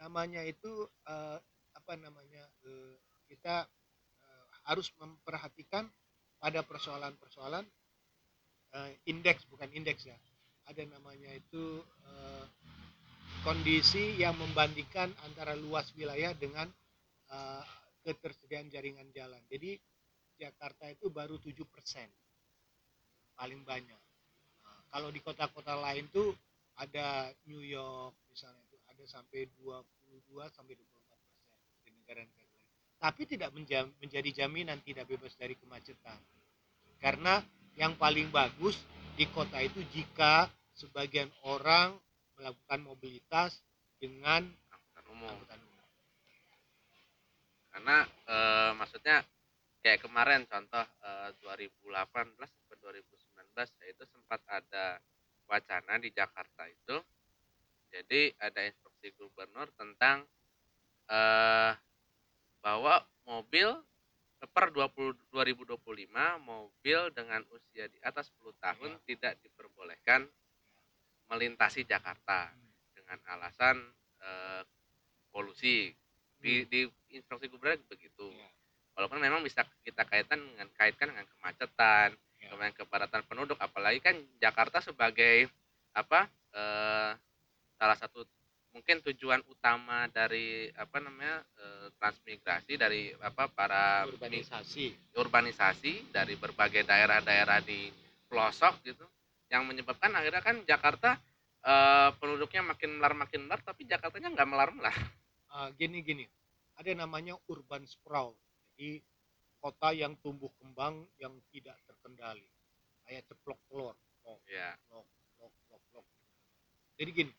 namanya 0.00 0.42
itu 0.42 0.88
eh, 1.06 1.38
apa 1.76 1.92
namanya 2.00 2.42
eh, 2.66 2.96
kita 3.30 3.68
eh, 4.24 4.46
harus 4.66 4.90
memperhatikan 4.98 5.86
pada 6.42 6.66
persoalan-persoalan 6.66 7.62
eh, 8.74 8.92
indeks 9.06 9.46
bukan 9.46 9.70
indeks 9.70 10.10
ya. 10.10 10.18
Ada 10.66 10.82
namanya 10.90 11.30
itu 11.30 11.78
eh, 11.86 12.46
kondisi 13.46 14.18
yang 14.18 14.34
membandingkan 14.34 15.14
antara 15.22 15.54
luas 15.54 15.86
wilayah 15.94 16.34
dengan 16.34 16.66
eh, 17.30 17.64
ketersediaan 18.02 18.66
jaringan 18.74 19.06
jalan. 19.14 19.38
Jadi 19.46 19.78
Jakarta 20.34 20.90
itu 20.90 21.06
baru 21.14 21.38
7% 21.38 21.62
paling 23.38 23.62
banyak. 23.62 24.02
Kalau 24.90 25.08
di 25.14 25.22
kota-kota 25.22 25.78
lain 25.78 26.10
tuh 26.10 26.34
ada 26.82 27.30
New 27.46 27.62
York 27.62 28.18
misalnya 28.26 28.60
itu 28.66 28.76
ada 28.90 29.04
sampai 29.06 29.46
22 29.62 30.50
sampai 30.50 30.74
24 30.74 30.82
persen 31.30 31.58
di 31.86 31.90
negara-negara. 31.94 32.41
Tapi 33.02 33.26
tidak 33.26 33.50
menjam- 33.50 33.90
menjadi 33.98 34.46
jaminan 34.46 34.78
tidak 34.86 35.10
bebas 35.10 35.34
dari 35.34 35.58
kemacetan. 35.58 36.22
Karena 37.02 37.42
yang 37.74 37.98
paling 37.98 38.30
bagus 38.30 38.78
di 39.18 39.26
kota 39.26 39.58
itu 39.58 39.82
jika 39.90 40.46
sebagian 40.78 41.28
orang 41.44 41.98
melakukan 42.38 42.80
mobilitas 42.82 43.58
dengan 44.00 44.42
angkutan 44.72 45.04
umum 45.12 45.28
angkutan 45.30 45.60
umum. 45.60 45.70
karena 47.72 47.96
eh, 48.28 48.72
maksudnya 48.76 49.16
kayak 49.84 50.02
kemarin 50.04 50.44
contoh 50.48 50.82
eh, 50.82 51.30
2018 51.40 52.34
sampai 52.40 52.76
2019 52.82 53.84
yaitu 53.86 54.04
sempat 54.10 54.40
ada 54.48 54.98
wacana 55.48 56.00
di 56.00 56.10
Jakarta 56.12 56.66
itu 56.68 56.96
jadi 57.92 58.32
ada 58.40 58.64
instruksi 58.64 59.12
gubernur 59.16 59.68
tentang 59.76 60.24
eh, 61.08 61.72
bahwa 62.62 63.02
mobil 63.26 63.68
per 64.50 64.74
20, 64.74 65.18
2025 65.30 65.78
mobil 66.42 67.00
dengan 67.14 67.42
usia 67.54 67.86
di 67.86 67.98
atas 68.02 68.30
10 68.42 68.54
tahun 68.58 68.90
Ya. 68.98 69.02
tidak 69.06 69.32
diperbolehkan 69.42 70.26
melintasi 71.30 71.86
Jakarta 71.86 72.50
dengan 72.94 73.18
alasan 73.30 73.78
eh, 74.22 74.62
polusi 75.30 75.94
di, 76.42 76.66
di 76.66 76.86
instruksi 77.14 77.46
gubernur 77.46 77.78
begitu 77.86 78.34
Ya, 78.34 78.48
walaupun 78.98 79.22
memang 79.22 79.46
bisa 79.46 79.62
kita 79.86 80.02
kaitkan 80.06 80.42
dengan 80.42 80.68
kaitkan 80.74 81.06
dengan 81.14 81.26
kemacetan 81.38 82.08
ya. 82.42 82.50
kemudian 82.50 82.74
kepadatan 82.74 83.22
penduduk 83.30 83.58
apalagi 83.62 84.02
kan 84.02 84.18
Jakarta 84.42 84.82
sebagai 84.82 85.46
apa 85.94 86.26
eh, 86.50 87.10
salah 87.78 87.98
satu 87.98 88.26
mungkin 88.72 89.04
tujuan 89.04 89.44
utama 89.52 90.08
dari 90.08 90.72
apa 90.72 90.96
namanya 90.98 91.44
eh, 91.60 91.86
transmigrasi 92.00 92.72
dari 92.80 93.12
apa 93.20 93.48
para 93.52 94.08
mi- 94.08 94.16
urbanisasi. 94.16 95.12
urbanisasi 95.16 96.08
dari 96.12 96.34
berbagai 96.40 96.82
daerah-daerah 96.88 97.60
di 97.60 97.92
pelosok 98.32 98.80
gitu 98.88 99.04
yang 99.52 99.68
menyebabkan 99.68 100.16
akhirnya 100.16 100.40
kan 100.40 100.56
Jakarta 100.64 101.20
eh, 101.62 102.10
penduduknya 102.16 102.64
makin 102.64 102.96
melar 102.96 103.12
makin 103.12 103.44
melar 103.44 103.60
tapi 103.60 103.84
Jakartanya 103.84 104.32
nggak 104.32 104.48
melar 104.48 104.72
melar. 104.72 104.96
Ah, 105.52 105.68
gini 105.76 106.00
gini. 106.00 106.24
Ada 106.80 106.96
namanya 106.96 107.36
urban 107.52 107.84
sprawl 107.84 108.32
jadi 108.72 109.04
kota 109.60 109.92
yang 109.92 110.16
tumbuh 110.24 110.48
kembang 110.58 111.04
yang 111.20 111.36
tidak 111.52 111.76
terkendali. 111.84 112.48
Kayak 113.04 113.28
ceplok 113.28 113.60
telur. 113.68 113.94
Lok 114.24 114.40
ya 114.48 114.72
lok 114.88 115.06
lok 115.38 115.54
lok 115.68 115.82
lok. 115.92 116.06
Jadi 116.96 117.10
gini 117.12 117.32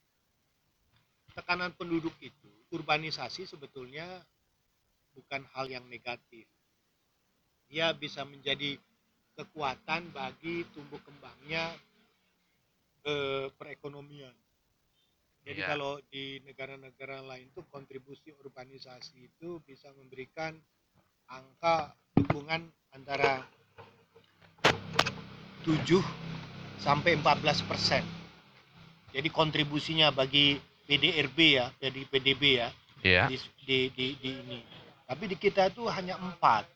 tekanan 1.33 1.73
penduduk 1.73 2.13
itu 2.21 2.49
urbanisasi 2.73 3.45
sebetulnya 3.45 4.05
bukan 5.13 5.45
hal 5.53 5.69
yang 5.69 5.85
negatif 5.89 6.45
dia 7.69 7.93
bisa 7.93 8.25
menjadi 8.25 8.77
kekuatan 9.33 10.13
bagi 10.13 10.65
tumbuh 10.73 11.01
kembangnya 11.01 11.73
eh, 13.05 13.49
perekonomian 13.57 14.33
jadi 15.43 15.59
Iya. 15.59 15.69
kalau 15.75 15.99
di 16.07 16.39
negara-negara 16.47 17.19
lain 17.19 17.51
tuh 17.51 17.67
kontribusi 17.67 18.31
urbanisasi 18.31 19.27
itu 19.27 19.59
bisa 19.67 19.91
memberikan 19.91 20.55
angka 21.27 21.91
dukungan 22.15 22.63
antara 22.95 23.43
7 25.67 25.99
sampai 26.79 27.19
14 27.19 27.59
persen. 27.67 28.03
Jadi 29.11 29.27
kontribusinya 29.27 30.15
bagi 30.15 30.55
PDRB 30.83 31.37
ya, 31.57 31.67
jadi 31.79 32.01
PDB 32.07 32.43
ya, 32.59 32.69
ya 33.03 33.23
di, 33.31 33.37
di, 33.63 33.77
di, 33.91 34.07
di 34.19 34.29
ini. 34.43 34.59
Tapi 35.07 35.23
di 35.27 35.35
kita 35.39 35.71
itu 35.71 35.87
hanya 35.87 36.19
empat. 36.19 36.67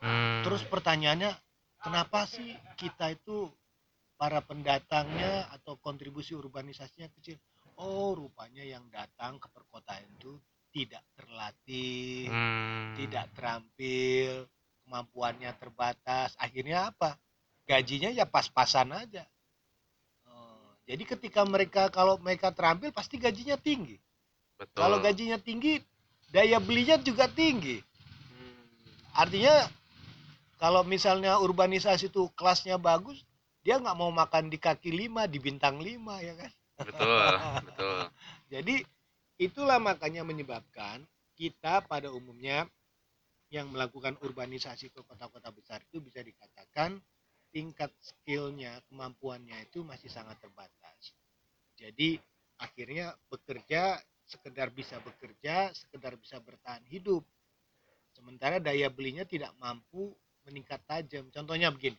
Hmm. 0.00 0.44
Terus 0.44 0.62
pertanyaannya, 0.68 1.32
kenapa 1.80 2.28
sih 2.28 2.52
kita 2.76 3.12
itu 3.12 3.48
para 4.16 4.40
pendatangnya 4.40 5.52
atau 5.52 5.76
kontribusi 5.76 6.32
urbanisasinya 6.32 7.08
kecil? 7.16 7.36
Oh, 7.76 8.16
rupanya 8.16 8.64
yang 8.64 8.88
datang 8.88 9.36
ke 9.36 9.48
perkotaan 9.52 10.04
itu 10.16 10.40
tidak 10.72 11.04
terlatih, 11.16 12.28
Hmm. 12.28 12.92
tidak 12.96 13.32
terampil, 13.36 14.48
kemampuannya 14.84 15.50
terbatas. 15.56 16.36
Akhirnya 16.40 16.92
apa? 16.92 17.16
Gajinya 17.66 18.12
ya 18.12 18.24
pas-pasan 18.28 18.92
aja. 18.92 19.24
Jadi 20.86 21.02
ketika 21.02 21.42
mereka 21.42 21.90
kalau 21.90 22.14
mereka 22.22 22.54
terampil 22.54 22.94
pasti 22.94 23.18
gajinya 23.18 23.58
tinggi. 23.58 23.98
betul 24.54 24.78
Kalau 24.78 25.02
gajinya 25.02 25.36
tinggi, 25.42 25.82
daya 26.30 26.62
belinya 26.62 26.96
juga 27.02 27.26
tinggi. 27.26 27.82
Hmm. 28.30 28.62
Artinya 29.18 29.66
kalau 30.56 30.86
misalnya 30.86 31.42
urbanisasi 31.42 32.08
itu 32.08 32.30
kelasnya 32.38 32.78
bagus, 32.78 33.26
dia 33.66 33.82
nggak 33.82 33.98
mau 33.98 34.14
makan 34.14 34.46
di 34.46 34.62
kaki 34.62 34.94
lima, 34.94 35.26
di 35.26 35.42
bintang 35.42 35.82
lima 35.82 36.22
ya 36.22 36.38
kan. 36.38 36.52
betul 36.76 37.32
betul 37.66 38.00
Jadi 38.52 38.74
itulah 39.42 39.82
makanya 39.82 40.22
menyebabkan 40.22 41.02
kita 41.34 41.82
pada 41.84 42.08
umumnya 42.14 42.64
yang 43.50 43.70
melakukan 43.70 44.18
urbanisasi 44.22 44.90
ke 44.90 45.00
kota-kota 45.02 45.50
besar 45.50 45.82
itu 45.82 46.02
bisa 46.02 46.22
dikatakan 46.22 46.98
tingkat 47.56 47.88
skillnya, 48.04 48.84
kemampuannya 48.92 49.56
itu 49.64 49.80
masih 49.80 50.12
sangat 50.12 50.36
terbatas. 50.44 51.16
Jadi 51.80 52.20
akhirnya 52.60 53.16
bekerja 53.32 53.96
sekedar 54.28 54.68
bisa 54.68 55.00
bekerja, 55.00 55.72
sekedar 55.72 56.20
bisa 56.20 56.36
bertahan 56.44 56.84
hidup. 56.92 57.24
Sementara 58.12 58.60
daya 58.60 58.92
belinya 58.92 59.24
tidak 59.24 59.56
mampu 59.56 60.12
meningkat 60.44 60.84
tajam. 60.84 61.32
Contohnya 61.32 61.72
begini. 61.72 61.96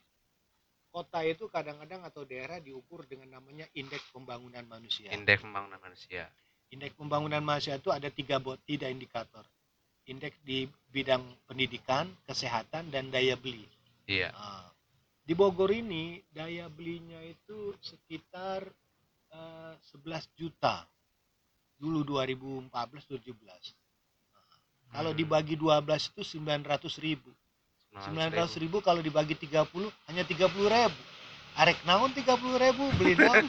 Kota 0.94 1.26
itu 1.26 1.50
kadang-kadang 1.50 2.06
atau 2.06 2.22
daerah 2.22 2.62
diukur 2.62 3.10
dengan 3.10 3.42
namanya 3.42 3.66
indeks 3.74 4.14
pembangunan 4.14 4.62
manusia. 4.70 5.10
Indeks 5.10 5.42
pembangunan 5.42 5.82
manusia. 5.82 6.30
Indeks 6.70 6.94
pembangunan 6.94 7.42
manusia 7.42 7.82
itu 7.82 7.90
ada 7.90 8.14
tiga 8.14 8.38
bot, 8.38 8.62
tiga 8.62 8.94
indikator. 8.94 9.46
Indeks 10.06 10.38
di 10.46 10.70
bidang 10.94 11.26
pendidikan, 11.50 12.14
kesehatan, 12.30 12.94
dan 12.94 13.10
daya 13.10 13.34
beli. 13.36 13.66
Iya. 14.08 14.32
Nah, 14.32 14.77
di 15.28 15.34
Bogor 15.36 15.72
ini 15.76 16.24
daya 16.32 16.66
belinya 16.72 17.20
itu 17.36 17.76
sekitar 17.84 18.64
eh, 19.36 19.74
11 19.92 20.32
juta 20.40 20.88
dulu 21.78 22.02
2014-2017. 22.08 23.76
Nah, 24.88 24.94
kalau 24.94 25.12
Hmm. 25.12 25.20
dibagi 25.20 25.56
12 25.60 26.10
itu 26.14 26.22
900 26.24 26.96
ribu. 27.04 27.32
900 28.00 28.56
ribu 28.62 28.78
kalau 28.82 29.02
dibagi 29.04 29.36
30 29.36 29.92
hanya 30.08 30.24
30 30.26 30.68
ribu. 30.70 31.02
Arek 31.58 31.80
naon 31.88 32.12
30 32.14 32.56
ribu 32.58 32.86
beli 32.98 33.16
naon? 33.22 33.42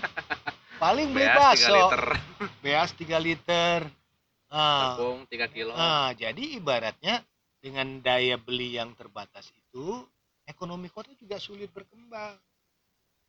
Paling 0.83 1.09
beli 1.15 1.29
Beas 1.29 1.45
3 1.49 1.69
bakso. 1.69 1.73
liter, 1.77 2.03
Beas 2.65 2.91
3 2.97 3.19
liter. 3.23 3.87
Nah, 4.51 4.97
tepung 4.97 5.27
3 5.31 5.47
kilo. 5.55 5.75
Nah, 5.77 6.15
jadi 6.17 6.43
ibaratnya 6.59 7.23
dengan 7.63 8.01
daya 8.03 8.37
beli 8.41 8.79
yang 8.79 8.95
terbatas 8.97 9.51
itu, 9.53 10.05
ekonomi 10.49 10.89
kota 10.89 11.13
juga 11.15 11.37
sulit 11.39 11.71
berkembang. 11.71 12.37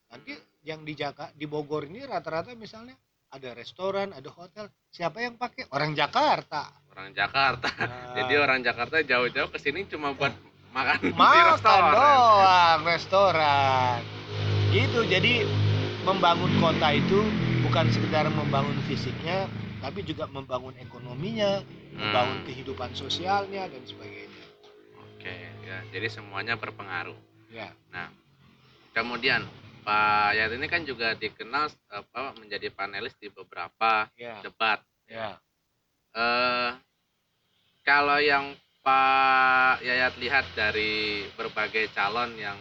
Nanti 0.10 0.34
yang 0.66 0.82
di 0.88 0.94
Jaka, 0.98 1.32
di 1.38 1.46
Bogor 1.46 1.86
ini 1.86 2.02
rata-rata 2.08 2.56
misalnya 2.58 2.96
ada 3.30 3.54
restoran, 3.54 4.10
ada 4.16 4.30
hotel, 4.34 4.66
siapa 4.90 5.22
yang 5.22 5.38
pakai? 5.38 5.70
Orang 5.70 5.94
Jakarta. 5.94 6.74
Orang 6.92 7.14
Jakarta. 7.14 7.70
Nah, 7.78 8.14
Jadi 8.18 8.34
orang 8.40 8.60
Jakarta 8.66 9.02
jauh-jauh 9.04 9.50
ke 9.54 9.60
sini 9.62 9.86
cuma 9.88 10.14
buat 10.16 10.34
makan 10.76 10.98
di 11.02 11.12
makan 11.14 11.46
restoran. 11.46 11.94
doang 11.94 12.80
restoran. 12.86 14.00
Gitu. 14.72 15.00
Jadi 15.08 15.34
membangun 16.06 16.52
kota 16.62 16.94
itu 16.94 17.20
bukan 17.62 17.88
sekedar 17.92 18.28
membangun 18.32 18.78
fisiknya, 18.88 19.50
tapi 19.84 20.04
juga 20.06 20.26
membangun 20.30 20.76
ekonominya, 20.80 21.62
membangun 21.98 22.40
Hmm, 22.40 22.46
kehidupan 22.46 22.94
sosialnya 22.96 23.68
dan 23.70 23.84
sebagainya. 23.86 24.44
Oke, 24.98 25.49
ya. 25.70 25.80
Jadi 25.94 26.08
semuanya 26.10 26.58
berpengaruh. 26.58 27.18
Ya. 27.54 27.70
Kemudian 28.90 29.46
Pak 29.86 30.34
Yat 30.36 30.52
ini 30.58 30.66
kan 30.68 30.82
juga 30.84 31.14
dikenal 31.14 31.70
apa 31.94 32.34
menjadi 32.42 32.74
panelis 32.74 33.14
di 33.22 33.30
beberapa 33.30 34.10
Ya, 34.18 34.42
debat. 34.42 34.82
ya. 35.06 35.38
Eh 36.14 36.72
kalau 37.86 38.18
yang 38.18 38.54
Pak 38.82 39.82
Yayat 39.86 40.18
lihat 40.18 40.46
dari 40.58 41.26
berbagai 41.38 41.94
calon 41.94 42.34
yang 42.38 42.58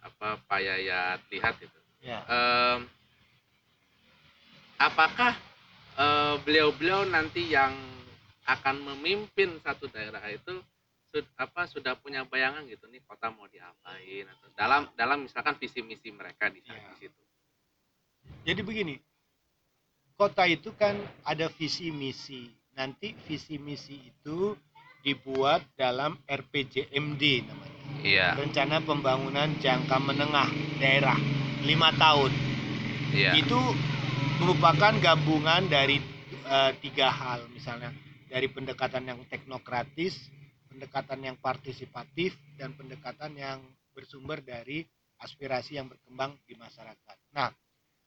apa 0.00 0.40
Pak 0.48 0.60
Yayat 0.64 1.20
lihat 1.28 1.54
itu, 1.60 1.78
Ya. 2.00 2.24
em, 2.24 2.88
apakah 4.80 5.36
eh, 6.00 6.34
beliau-beliau 6.48 7.04
nanti 7.04 7.44
yang 7.52 7.76
akan 8.48 8.80
memimpin 8.80 9.60
satu 9.60 9.84
daerah 9.92 10.24
itu 10.32 10.64
sud- 11.10 11.30
apa 11.36 11.66
sudah 11.66 11.94
punya 11.94 12.22
bayangan 12.22 12.64
gitu 12.64 12.86
nih 12.86 13.02
kota 13.04 13.28
mau 13.28 13.46
diapain 13.46 14.24
atau 14.26 14.48
dalam 14.54 14.82
dalam 14.94 15.26
misalkan 15.26 15.58
visi 15.58 15.82
misi 15.82 16.08
mereka 16.10 16.46
di, 16.48 16.62
sana- 16.62 16.78
Ya. 16.78 16.88
di 16.88 17.06
situ. 17.06 17.22
Jadi 18.40 18.60
begini, 18.62 18.94
kota 20.14 20.46
itu 20.46 20.70
kan 20.72 20.96
ada 21.22 21.50
visi 21.50 21.90
misi. 21.90 22.48
Nanti 22.72 23.12
visi 23.26 23.58
misi 23.58 23.98
itu 24.00 24.54
dibuat 25.02 25.66
dalam 25.74 26.16
RPJMD 26.24 27.22
namanya. 27.44 27.78
Iya, 28.00 28.26
Rencana 28.38 28.80
Pembangunan 28.80 29.50
Jangka 29.58 29.98
Menengah 29.98 30.48
Daerah 30.78 31.18
lima 31.60 31.90
tahun. 31.92 32.30
iya. 33.12 33.34
Itu 33.36 33.58
merupakan 34.38 34.94
gabungan 34.96 35.66
dari 35.66 35.98
eh, 36.46 36.72
tiga 36.80 37.10
hal, 37.10 37.50
misalnya 37.50 37.90
dari 38.26 38.46
pendekatan 38.46 39.04
yang 39.04 39.20
teknokratis, 39.26 40.16
pendekatan 40.80 41.20
yang 41.20 41.36
partisipatif, 41.36 42.40
dan 42.56 42.72
pendekatan 42.72 43.36
yang 43.36 43.60
bersumber 43.92 44.40
dari 44.40 44.80
aspirasi 45.20 45.76
yang 45.76 45.92
berkembang 45.92 46.40
di 46.48 46.56
masyarakat. 46.56 47.16
Nah, 47.36 47.52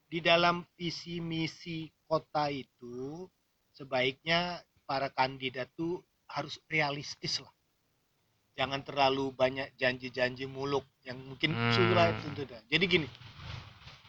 di 0.10 0.18
dalam 0.18 0.66
visi 0.74 1.22
misi 1.22 1.86
kota 2.10 2.50
itu 2.50 3.30
sebaiknya 3.78 4.58
para 4.90 5.14
kandidat 5.14 5.70
tuh 5.78 6.02
harus 6.34 6.58
realistis 6.66 7.46
lah. 7.46 7.54
Jangan 8.58 8.82
terlalu 8.82 9.30
banyak 9.38 9.70
janji-janji 9.78 10.50
muluk 10.50 10.86
yang 11.06 11.22
mungkin 11.22 11.54
Hmm. 11.54 11.70
sulit 11.78 12.18
untuk 12.26 12.50
Jadi 12.74 12.86
gini, 12.90 13.08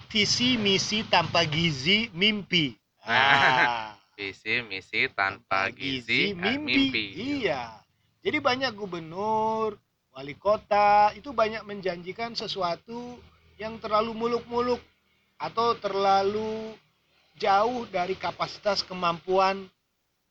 visi 0.08 0.56
misi 0.56 1.04
tanpa 1.04 1.44
gizi 1.44 2.08
mimpi. 2.16 2.72
Ah, 3.04 3.92
Visi 4.16 4.64
misi 4.64 5.04
tanpa 5.12 5.68
gizi, 5.68 6.32
eh, 6.32 6.56
mimpi. 6.56 7.12
Iya. 7.44 7.83
Jadi 8.24 8.40
banyak 8.40 8.72
gubernur, 8.72 9.76
wali 10.16 10.32
kota 10.40 11.12
itu 11.12 11.36
banyak 11.36 11.60
menjanjikan 11.68 12.32
sesuatu 12.32 13.20
yang 13.60 13.76
terlalu 13.76 14.16
muluk-muluk 14.16 14.80
atau 15.36 15.76
terlalu 15.76 16.72
jauh 17.36 17.84
dari 17.92 18.16
kapasitas 18.16 18.80
kemampuan 18.80 19.68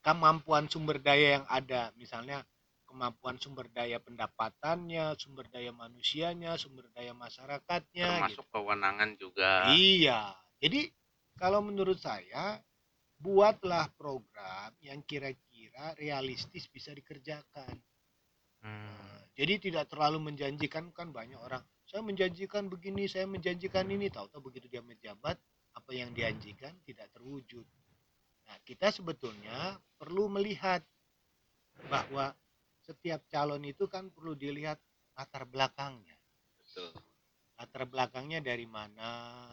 kemampuan 0.02 0.66
sumber 0.68 0.98
daya 0.98 1.38
yang 1.40 1.46
ada. 1.46 1.94
Misalnya 1.94 2.42
kemampuan 2.90 3.38
sumber 3.38 3.70
daya 3.70 4.02
pendapatannya, 4.02 5.14
sumber 5.22 5.46
daya 5.54 5.70
manusianya, 5.70 6.58
sumber 6.58 6.90
daya 6.98 7.14
masyarakatnya. 7.14 8.26
termasuk 8.26 8.42
gitu. 8.42 8.54
kewenangan 8.58 9.10
juga. 9.22 9.70
Iya. 9.70 10.34
Jadi 10.58 10.90
kalau 11.38 11.62
menurut 11.62 12.02
saya 12.02 12.58
buatlah 13.22 13.88
program 13.96 14.74
yang 14.82 15.00
kira-kira 15.06 15.53
realistis 15.98 16.70
bisa 16.70 16.94
dikerjakan. 16.94 17.74
Hmm, 18.64 19.20
Jadi 19.36 19.70
tidak 19.70 19.92
terlalu 19.92 20.32
menjanjikan 20.32 20.94
kan 20.96 21.12
banyak 21.12 21.36
orang. 21.36 21.62
Saya 21.84 22.00
menjanjikan 22.06 22.72
begini, 22.72 23.12
saya 23.12 23.28
menjanjikan 23.28 23.90
ini, 23.92 24.08
tahu-tahu 24.08 24.54
begitu 24.54 24.72
dia 24.72 24.80
menjabat 24.80 25.36
apa 25.74 25.92
yang 25.92 26.14
dijanjikan 26.14 26.72
tidak 26.86 27.10
terwujud. 27.12 27.66
Nah, 28.48 28.58
kita 28.64 28.94
sebetulnya 28.94 29.76
perlu 29.98 30.30
melihat 30.32 30.86
bahwa 31.90 32.32
setiap 32.84 33.26
calon 33.28 33.64
itu 33.66 33.90
kan 33.90 34.12
perlu 34.14 34.38
dilihat 34.38 34.78
latar 35.18 35.44
belakangnya. 35.50 36.16
betul. 36.62 36.92
latar 37.54 37.86
belakangnya 37.86 38.40
dari 38.42 38.66
mana, 38.66 39.46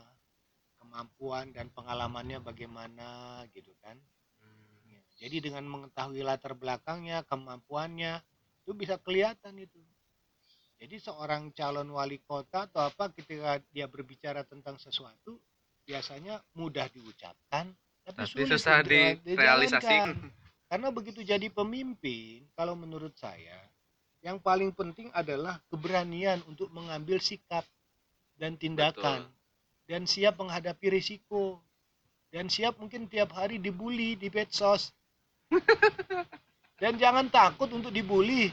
kemampuan 0.80 1.52
dan 1.52 1.68
pengalamannya 1.70 2.40
bagaimana 2.42 3.42
gitu 3.52 3.76
kan. 3.78 4.00
Jadi 5.20 5.37
dengan 5.52 5.68
mengetahui 5.68 6.24
latar 6.24 6.56
belakangnya, 6.56 7.20
kemampuannya 7.28 8.24
itu 8.64 8.72
bisa 8.72 8.96
kelihatan 8.96 9.61
itu. 9.61 9.78
Jadi 10.80 10.96
seorang 10.96 11.52
calon 11.52 11.92
wali 11.92 12.16
kota 12.24 12.64
atau 12.64 12.88
apa 12.88 13.12
ketika 13.12 13.61
dia 13.68 13.85
berbicara 13.85 14.48
tentang 14.48 14.80
sesuatu 14.80 15.37
biasanya 15.85 16.40
mudah 16.56 16.88
diucapkan 16.88 17.68
tapi, 18.00 18.16
Tapi 18.16 18.30
sulit 18.33 18.48
susah 18.48 18.80
direalisasikan. 18.83 20.16
Karena 20.70 20.88
begitu 20.94 21.20
jadi 21.20 21.50
pemimpin, 21.50 22.46
kalau 22.54 22.78
menurut 22.78 23.12
saya, 23.18 23.59
yang 24.22 24.38
paling 24.38 24.70
penting 24.70 25.11
adalah 25.12 25.59
keberanian 25.68 26.40
untuk 26.46 26.70
mengambil 26.70 27.18
sikap 27.18 27.66
dan 28.38 28.54
tindakan 28.54 29.26
dan 29.90 30.06
siap 30.06 30.38
menghadapi 30.38 30.87
risiko 30.88 31.59
dan 32.30 32.46
siap 32.46 32.78
mungkin 32.78 33.11
tiap 33.11 33.35
hari 33.35 33.59
dibully 33.59 34.14
di 34.14 34.30
medsos. 34.30 34.94
dan 36.83 36.97
jangan 36.97 37.27
takut 37.29 37.69
untuk 37.71 37.91
dibully. 37.93 38.51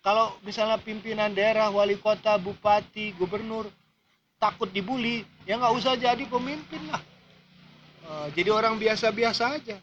Kalau 0.00 0.38
misalnya 0.46 0.78
pimpinan 0.78 1.34
daerah, 1.34 1.70
wali 1.70 1.98
kota, 1.98 2.38
bupati, 2.38 3.10
gubernur 3.18 3.66
takut 4.36 4.68
dibully, 4.70 5.24
ya 5.48 5.56
nggak 5.58 5.74
usah 5.74 5.98
jadi 5.98 6.24
pemimpin 6.28 6.82
lah. 6.92 7.02
Eh, 8.06 8.28
jadi 8.38 8.54
orang 8.54 8.78
biasa-biasa 8.78 9.58
aja. 9.58 9.78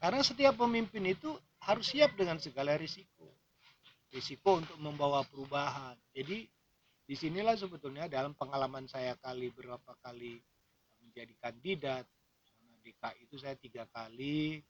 Karena 0.00 0.24
setiap 0.24 0.56
pemimpin 0.56 1.12
itu 1.12 1.36
harus 1.60 1.92
siap 1.92 2.16
dengan 2.16 2.40
segala 2.40 2.72
risiko. 2.80 3.28
Risiko 4.08 4.64
untuk 4.64 4.80
membawa 4.80 5.20
perubahan. 5.28 5.92
Jadi 6.16 6.48
di 7.04 7.14
sinilah 7.18 7.58
sebetulnya 7.60 8.08
dalam 8.08 8.32
pengalaman 8.32 8.88
saya 8.88 9.12
kali 9.20 9.52
berapa 9.52 9.92
kali 10.00 10.40
menjadi 11.04 11.34
kandidat. 11.36 12.04
DKI 12.80 13.28
itu 13.28 13.36
saya 13.36 13.52
tiga 13.60 13.84
kali. 13.92 14.64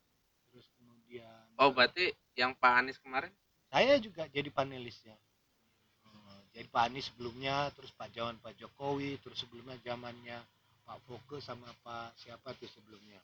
Terus 0.51 0.67
kemudian 0.75 1.47
Oh, 1.57 1.71
berarti 1.71 2.11
yang 2.35 2.51
Pak 2.55 2.73
Anies 2.83 2.99
kemarin? 2.99 3.31
saya 3.71 3.95
juga 4.03 4.27
jadi 4.27 4.51
panelisnya. 4.51 5.15
Eh, 6.03 6.39
Jadi 6.51 6.67
Pak 6.67 6.83
Anies 6.91 7.07
sebelumnya, 7.07 7.71
terus 7.71 7.91
Pak 7.95 8.11
Jawan 8.11 8.35
Pak 8.43 8.59
Jokowi, 8.59 9.15
terus 9.23 9.39
sebelumnya 9.39 9.79
zamannya 9.79 10.43
Pak 10.83 10.99
Foke 11.07 11.39
sama 11.39 11.71
Pak 11.79 12.19
siapa 12.19 12.51
tuh 12.59 12.67
sebelumnya. 12.67 13.23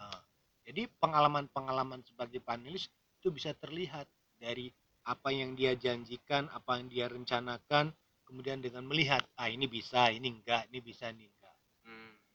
Nah, 0.00 0.20
Jadi 0.64 0.88
pengalaman-pengalaman 0.96 2.00
sebagai 2.08 2.40
panelis 2.40 2.88
itu 3.20 3.28
bisa 3.28 3.52
terlihat 3.52 4.08
dari 4.40 4.72
apa 5.04 5.28
yang 5.28 5.52
dia 5.52 5.76
janjikan, 5.76 6.48
apa 6.48 6.80
yang 6.80 6.88
dia 6.88 7.06
rencanakan, 7.12 7.92
kemudian 8.24 8.64
dengan 8.64 8.88
melihat, 8.88 9.20
ah 9.36 9.52
ini 9.52 9.68
bisa, 9.68 10.08
ini 10.08 10.32
enggak, 10.32 10.64
ini 10.72 10.80
bisa, 10.80 11.12
ini. 11.12 11.28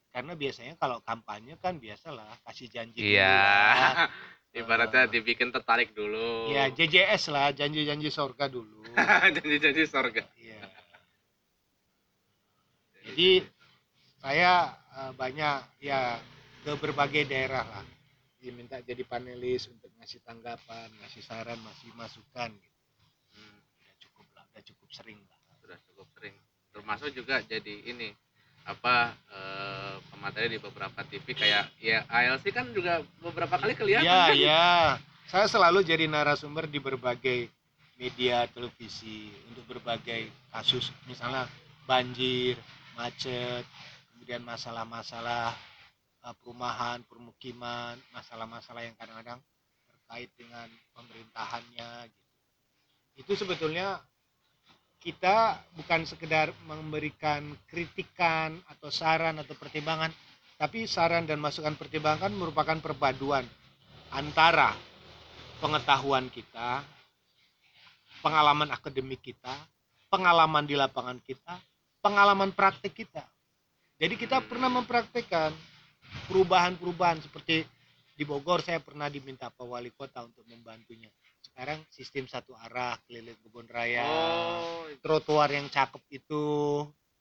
Karena 0.09 0.33
biasanya 0.33 0.73
kalau 0.75 0.99
kampanye 1.01 1.53
kan 1.57 1.77
biasalah 1.77 2.25
kasih 2.43 2.67
janji 2.67 2.97
dulu 2.99 3.13
Iya. 3.13 3.29
lah. 3.29 4.09
Ibaratnya 4.59 5.05
Eh. 5.05 5.09
dibikin 5.13 5.53
tertarik 5.53 5.93
dulu. 5.93 6.49
Ya 6.49 6.65
JJS 6.67 7.29
lah, 7.29 7.53
janji-janji 7.53 8.09
surga 8.09 8.49
dulu. 8.49 8.81
Janji-janji 9.37 9.85
sorga. 9.85 10.25
Iya. 10.35 10.65
Jadi 13.05 13.29
saya 14.17 14.73
eh, 14.97 15.11
banyak 15.13 15.55
ya 15.79 16.17
ke 16.59 16.71
berbagai 16.75 17.23
daerah 17.25 17.63
lah 17.63 17.85
diminta 18.39 18.79
jadi 18.79 19.03
panelis 19.03 19.67
untuk 19.67 19.91
ngasih 19.99 20.23
tanggapan, 20.23 20.87
ngasih 20.97 21.21
saran, 21.21 21.59
ngasih 21.59 21.91
masukan 21.93 22.49
gitu. 22.49 22.79
Hmm, 23.35 23.59
Udah 23.75 23.93
cukup 23.99 24.27
lah, 24.31 24.43
udah 24.49 24.63
cukup 24.63 24.89
sering 24.89 25.19
lah. 25.21 25.37
sudah 25.59 25.77
cukup 25.85 26.07
sering. 26.15 26.35
Termasuk 26.71 27.09
juga 27.11 27.43
jadi 27.43 27.75
ini 27.85 28.15
apa 28.67 29.15
eh, 29.31 29.95
pemateri 30.11 30.55
di 30.55 30.59
beberapa 30.61 30.99
TV 31.07 31.25
kayak 31.33 31.65
ya 31.79 32.03
ALC 32.07 32.51
kan 32.51 32.69
juga 32.75 33.01
beberapa 33.19 33.55
kali 33.55 33.73
kelihatan 33.73 34.05
Iya, 34.05 34.21
kan? 34.27 34.35
iya. 34.35 34.67
Saya 35.29 35.45
selalu 35.45 35.85
jadi 35.85 36.09
narasumber 36.09 36.65
di 36.65 36.81
berbagai 36.81 37.49
media 37.95 38.47
televisi 38.49 39.29
untuk 39.51 39.67
berbagai 39.77 40.31
kasus 40.49 40.89
misalnya 41.05 41.45
banjir, 41.85 42.55
macet, 42.95 43.65
kemudian 44.13 44.41
masalah-masalah 44.41 45.53
eh, 46.25 46.35
perumahan, 46.41 47.01
permukiman, 47.05 47.97
masalah-masalah 48.11 48.85
yang 48.85 48.95
kadang-kadang 48.97 49.39
terkait 49.85 50.29
dengan 50.37 50.67
pemerintahannya 50.93 52.09
gitu. 52.09 52.27
Itu 53.19 53.31
sebetulnya 53.35 53.99
kita 54.99 55.55
bukan 55.79 56.03
sekedar 56.03 56.51
memberikan 56.67 57.55
kritikan 57.71 58.59
atau 58.67 58.91
saran 58.91 59.39
atau 59.39 59.55
pertimbangan, 59.55 60.11
tapi 60.59 60.83
saran 60.83 61.23
dan 61.23 61.39
masukan 61.39 61.79
pertimbangan 61.79 62.35
merupakan 62.35 62.75
perpaduan 62.83 63.47
antara 64.11 64.75
pengetahuan 65.63 66.27
kita, 66.27 66.83
pengalaman 68.19 68.67
akademik 68.75 69.23
kita, 69.23 69.55
pengalaman 70.11 70.67
di 70.67 70.75
lapangan 70.75 71.19
kita, 71.23 71.55
pengalaman 72.03 72.51
praktik 72.51 72.91
kita. 72.91 73.23
Jadi 73.99 74.15
kita 74.19 74.43
pernah 74.43 74.67
mempraktekkan 74.67 75.51
perubahan-perubahan 76.27 77.23
seperti 77.23 77.63
di 78.19 78.23
Bogor 78.27 78.59
saya 78.59 78.83
pernah 78.83 79.07
diminta 79.07 79.47
Pak 79.47 79.63
Wali 79.63 79.95
Kota 79.95 80.27
untuk 80.27 80.43
membantunya. 80.47 81.07
Sekarang 81.39 81.79
sistem 81.89 82.25
satu 82.27 82.51
arah 82.55 82.95
keliling 83.07 83.35
kebun 83.39 83.67
raya, 83.67 84.03
Oh, 84.03 84.87
trotoar 84.99 85.51
yang 85.51 85.67
cakep 85.67 86.03
itu, 86.11 86.45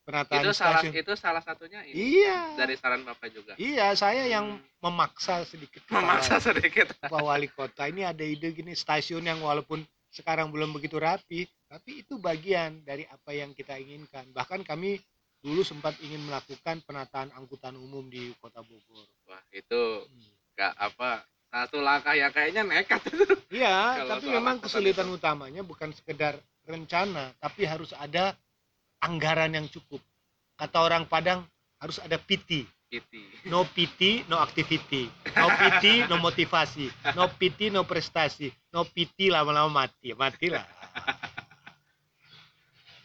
penataan 0.03 0.43
itu 0.43 0.51
salah 0.55 0.81
stasiun. 0.83 0.93
itu 0.95 1.13
salah 1.15 1.43
satunya 1.43 1.81
ini 1.85 2.23
Iya. 2.23 2.55
dari 2.59 2.75
saran 2.79 3.03
Bapak 3.03 3.29
juga. 3.31 3.53
Iya, 3.55 3.95
saya 3.95 4.27
yang 4.27 4.59
Hmm. 4.59 4.63
memaksa 4.81 5.43
sedikit 5.45 5.83
Memaksa 5.91 6.39
sedikit. 6.39 6.91
Pak 6.99 7.23
Wali 7.23 7.51
Kota 7.51 7.87
ini 7.87 8.03
ada 8.03 8.23
ide 8.23 8.51
gini 8.51 8.75
stasiun 8.75 9.27
yang 9.27 9.43
walaupun 9.43 9.83
sekarang 10.09 10.49
belum 10.49 10.73
begitu 10.73 10.97
rapi, 10.97 11.45
tapi 11.69 12.01
itu 12.03 12.17
bagian 12.17 12.81
dari 12.83 13.05
apa 13.07 13.31
yang 13.35 13.53
kita 13.53 13.77
inginkan. 13.77 14.31
Bahkan 14.33 14.65
kami 14.65 14.99
dulu 15.39 15.63
sempat 15.63 15.95
ingin 16.03 16.25
melakukan 16.27 16.83
penataan 16.83 17.31
angkutan 17.37 17.77
umum 17.77 18.09
di 18.09 18.35
Kota 18.41 18.59
Bogor. 18.65 19.07
Wah, 19.29 19.43
itu 19.53 20.09
gak 20.57 20.75
apa 20.75 21.23
satu 21.49 21.81
langkah 21.81 22.13
yang 22.13 22.29
kayaknya 22.29 22.63
nekat 22.65 23.01
Iya, 23.49 24.05
tapi 24.05 24.29
memang 24.29 24.61
kesulitan 24.61 25.09
utamanya 25.09 25.65
bukan 25.65 25.89
sekedar 25.97 26.37
rencana, 26.69 27.33
tapi 27.41 27.65
harus 27.65 27.97
ada 27.97 28.37
anggaran 29.01 29.57
yang 29.57 29.67
cukup. 29.73 30.05
Kata 30.61 30.85
orang 30.85 31.09
Padang 31.09 31.49
harus 31.81 31.97
ada 32.05 32.21
PT. 32.21 32.69
Piti. 32.89 33.21
No 33.53 33.69
PT, 33.69 34.25
no 34.33 34.41
activity. 34.41 35.13
No 35.37 35.49
PT, 35.53 36.09
no 36.09 36.17
motivasi. 36.25 36.89
No 37.13 37.29
PT, 37.29 37.69
no 37.69 37.85
prestasi. 37.85 38.49
No 38.73 38.85
PT 38.89 39.29
lama-lama 39.29 39.85
mati. 39.85 40.17
Matilah. 40.17 40.65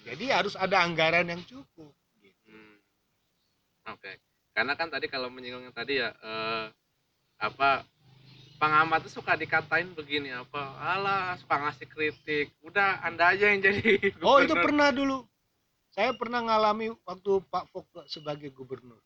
Jadi 0.08 0.32
harus 0.32 0.56
ada 0.56 0.84
anggaran 0.84 1.28
yang 1.28 1.44
cukup. 1.44 1.92
Gitu. 2.20 2.48
Hmm. 2.48 2.80
Oke. 3.92 4.24
Karena 4.56 4.76
kan 4.80 4.88
tadi 4.88 5.12
kalau 5.12 5.28
menyinggung 5.28 5.68
yang 5.68 5.76
tadi 5.76 6.00
ya 6.00 6.16
eh, 6.16 6.66
apa 7.44 7.84
pengamat 8.58 9.06
tuh 9.06 9.22
suka 9.22 9.38
dikatain 9.38 9.94
begini 9.94 10.34
apa 10.34 10.62
alah 10.80 11.38
suka 11.38 11.56
ngasih 11.68 11.88
kritik 11.90 12.48
udah 12.64 13.04
anda 13.04 13.34
aja 13.34 13.52
yang 13.52 13.62
jadi 13.62 14.10
Oh 14.26 14.42
itu 14.42 14.54
gubernur." 14.54 14.66
pernah 14.66 14.90
dulu. 14.94 15.18
Saya 15.94 16.10
pernah 16.18 16.42
ngalami 16.42 16.90
waktu 17.06 17.32
Pak 17.54 17.70
Fokke 17.70 18.02
sebagai 18.10 18.50
gubernur. 18.50 18.98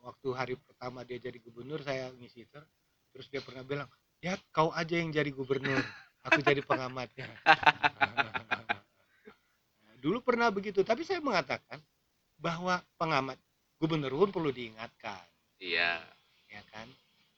Waktu 0.00 0.28
hari 0.32 0.54
pertama 0.56 1.04
dia 1.04 1.20
jadi 1.20 1.36
gubernur 1.36 1.84
saya 1.84 2.08
ngisi 2.16 2.48
ter, 2.48 2.64
terus 3.12 3.28
dia 3.28 3.44
pernah 3.44 3.60
bilang, 3.60 3.84
ya 4.24 4.40
kau 4.48 4.72
aja 4.72 4.96
yang 4.96 5.12
jadi 5.12 5.28
gubernur, 5.28 5.76
aku 6.24 6.40
jadi 6.40 6.64
pengamatnya. 6.64 7.28
dulu 10.00 10.24
pernah 10.24 10.48
begitu, 10.48 10.80
tapi 10.80 11.04
saya 11.04 11.20
mengatakan 11.20 11.76
bahwa 12.40 12.80
pengamat 12.96 13.36
gubernur 13.76 14.24
pun 14.24 14.32
perlu 14.32 14.48
diingatkan, 14.48 15.20
iya 15.60 16.00
ya 16.48 16.64
kan? 16.72 16.88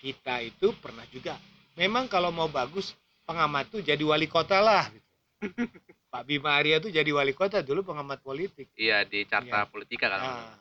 Kita 0.02 0.42
itu 0.42 0.74
pernah 0.82 1.06
juga, 1.06 1.38
memang 1.78 2.10
kalau 2.10 2.34
mau 2.34 2.50
bagus 2.50 2.90
pengamat 3.22 3.70
tuh 3.70 3.80
jadi 3.80 4.02
wali 4.02 4.26
kota 4.26 4.58
lah. 4.58 4.90
Gitu. 4.90 5.08
Pak 6.12 6.22
Bima 6.26 6.58
Arya 6.58 6.82
tuh 6.82 6.90
jadi 6.90 7.06
wali 7.08 7.32
kota 7.32 7.62
dulu 7.62 7.86
pengamat 7.86 8.18
politik. 8.20 8.66
iya 8.74 9.06
di 9.06 9.22
carta 9.24 9.62
Iya. 9.62 9.70
politika 9.70 10.06
kan 10.10 10.20
Nah, 10.20 10.52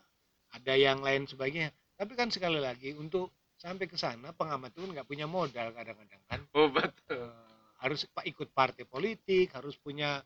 ada 0.54 0.74
yang 0.78 1.02
lain 1.02 1.26
sebagainya. 1.26 1.74
Tapi 1.98 2.14
kan 2.14 2.30
sekali 2.30 2.62
lagi 2.62 2.94
untuk 2.94 3.30
sampai 3.58 3.86
ke 3.86 3.98
sana 3.98 4.30
pengamat 4.32 4.74
itu 4.74 4.86
nggak 4.86 5.06
punya 5.06 5.26
modal 5.26 5.74
kadang-kadang 5.74 6.22
kan. 6.30 6.40
oh 6.54 6.70
betul 6.70 7.30
Eh, 7.30 7.58
harus 7.82 8.06
pak 8.08 8.26
ikut 8.26 8.50
partai 8.54 8.86
politik, 8.86 9.52
harus 9.54 9.74
punya 9.76 10.22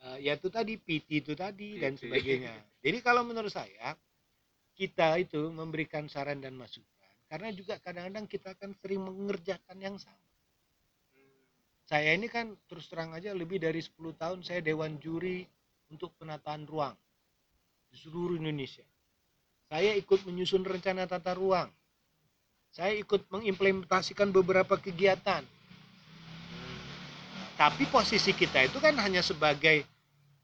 eh, 0.00 0.26
ya 0.26 0.38
itu 0.38 0.46
tadi 0.48 0.78
PT 0.78 1.26
itu 1.26 1.32
tadi 1.34 1.76
dan 1.78 1.98
PT. 1.98 2.06
sebagainya. 2.06 2.54
Jadi 2.80 2.98
kalau 3.02 3.22
menurut 3.22 3.50
saya 3.50 3.94
kita 4.74 5.20
itu 5.20 5.52
memberikan 5.52 6.08
saran 6.08 6.40
dan 6.40 6.56
masukan 6.56 6.99
karena 7.30 7.54
juga 7.54 7.78
kadang-kadang 7.78 8.26
kita 8.26 8.58
kan 8.58 8.74
sering 8.82 9.06
mengerjakan 9.06 9.78
yang 9.78 9.94
sama. 9.94 10.18
Saya 11.86 12.14
ini 12.14 12.26
kan 12.26 12.58
terus 12.66 12.90
terang 12.90 13.14
aja 13.14 13.30
lebih 13.30 13.62
dari 13.62 13.78
10 13.78 13.94
tahun 14.18 14.42
saya 14.42 14.58
dewan 14.62 14.98
juri 14.98 15.46
untuk 15.94 16.10
penataan 16.18 16.66
ruang 16.66 16.94
di 17.90 17.96
seluruh 17.98 18.34
Indonesia. 18.34 18.86
Saya 19.70 19.94
ikut 19.94 20.26
menyusun 20.26 20.66
rencana 20.66 21.06
tata 21.06 21.34
ruang. 21.38 21.70
Saya 22.70 22.94
ikut 22.98 23.26
mengimplementasikan 23.30 24.30
beberapa 24.34 24.78
kegiatan. 24.78 25.42
Tapi 27.54 27.84
posisi 27.90 28.34
kita 28.34 28.66
itu 28.66 28.78
kan 28.82 28.94
hanya 28.98 29.22
sebagai 29.22 29.86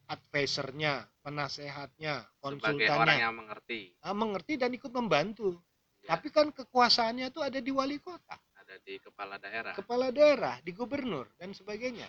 advisernya, 0.06 1.06
penasehatnya, 1.22 2.22
sebagai 2.38 2.86
orang 2.86 3.18
konsultannya, 3.18 3.18
yang 3.18 3.34
mengerti 3.34 3.78
Ah, 4.02 4.14
mengerti 4.14 4.52
dan 4.58 4.70
ikut 4.74 4.92
membantu. 4.94 5.58
Tapi 6.06 6.28
kan 6.30 6.54
kekuasaannya 6.54 7.34
itu 7.34 7.40
ada 7.42 7.58
di 7.58 7.72
wali 7.74 7.98
kota, 7.98 8.38
ada 8.62 8.78
di 8.82 8.96
kepala 9.02 9.36
daerah 9.42 9.74
kepala 9.74 10.08
daerah, 10.14 10.56
di 10.62 10.70
gubernur 10.70 11.26
dan 11.34 11.50
sebagainya. 11.50 12.06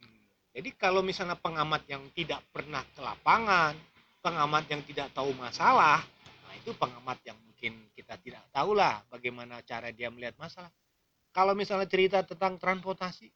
Hmm. 0.00 0.22
Jadi 0.52 0.76
kalau 0.76 1.00
misalnya 1.00 1.40
pengamat 1.40 1.88
yang 1.88 2.04
tidak 2.12 2.44
pernah 2.52 2.84
ke 2.92 3.00
lapangan, 3.00 3.72
pengamat 4.20 4.64
yang 4.68 4.84
tidak 4.84 5.08
tahu 5.16 5.32
masalah, 5.34 6.04
nah 6.44 6.54
itu 6.54 6.76
pengamat 6.76 7.18
yang 7.24 7.38
mungkin 7.40 7.88
kita 7.96 8.20
tidak 8.20 8.44
tahu 8.52 8.76
lah 8.76 9.00
bagaimana 9.08 9.64
cara 9.64 9.88
dia 9.88 10.12
melihat 10.12 10.36
masalah. 10.36 10.70
Kalau 11.32 11.56
misalnya 11.56 11.88
cerita 11.88 12.20
tentang 12.20 12.60
transportasi, 12.60 13.32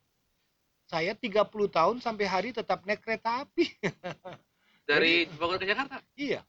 saya 0.86 1.16
30 1.18 1.48
tahun 1.48 1.96
sampai 1.98 2.26
hari 2.28 2.50
tetap 2.52 2.84
naik 2.84 3.00
kereta 3.00 3.42
api. 3.42 3.66
dari 4.86 5.26
Bogor 5.34 5.58
ke 5.58 5.66
Jakarta 5.66 5.98
Iya. 6.14 6.46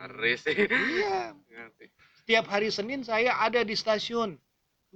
Ngeri 0.00 0.34
sih 0.40 0.56
Iya, 0.56 1.36
Ngerti. 1.36 1.92
Setiap 2.24 2.48
hari 2.48 2.72
Senin 2.72 3.04
saya 3.04 3.36
ada 3.36 3.60
di 3.60 3.76
stasiun 3.76 4.40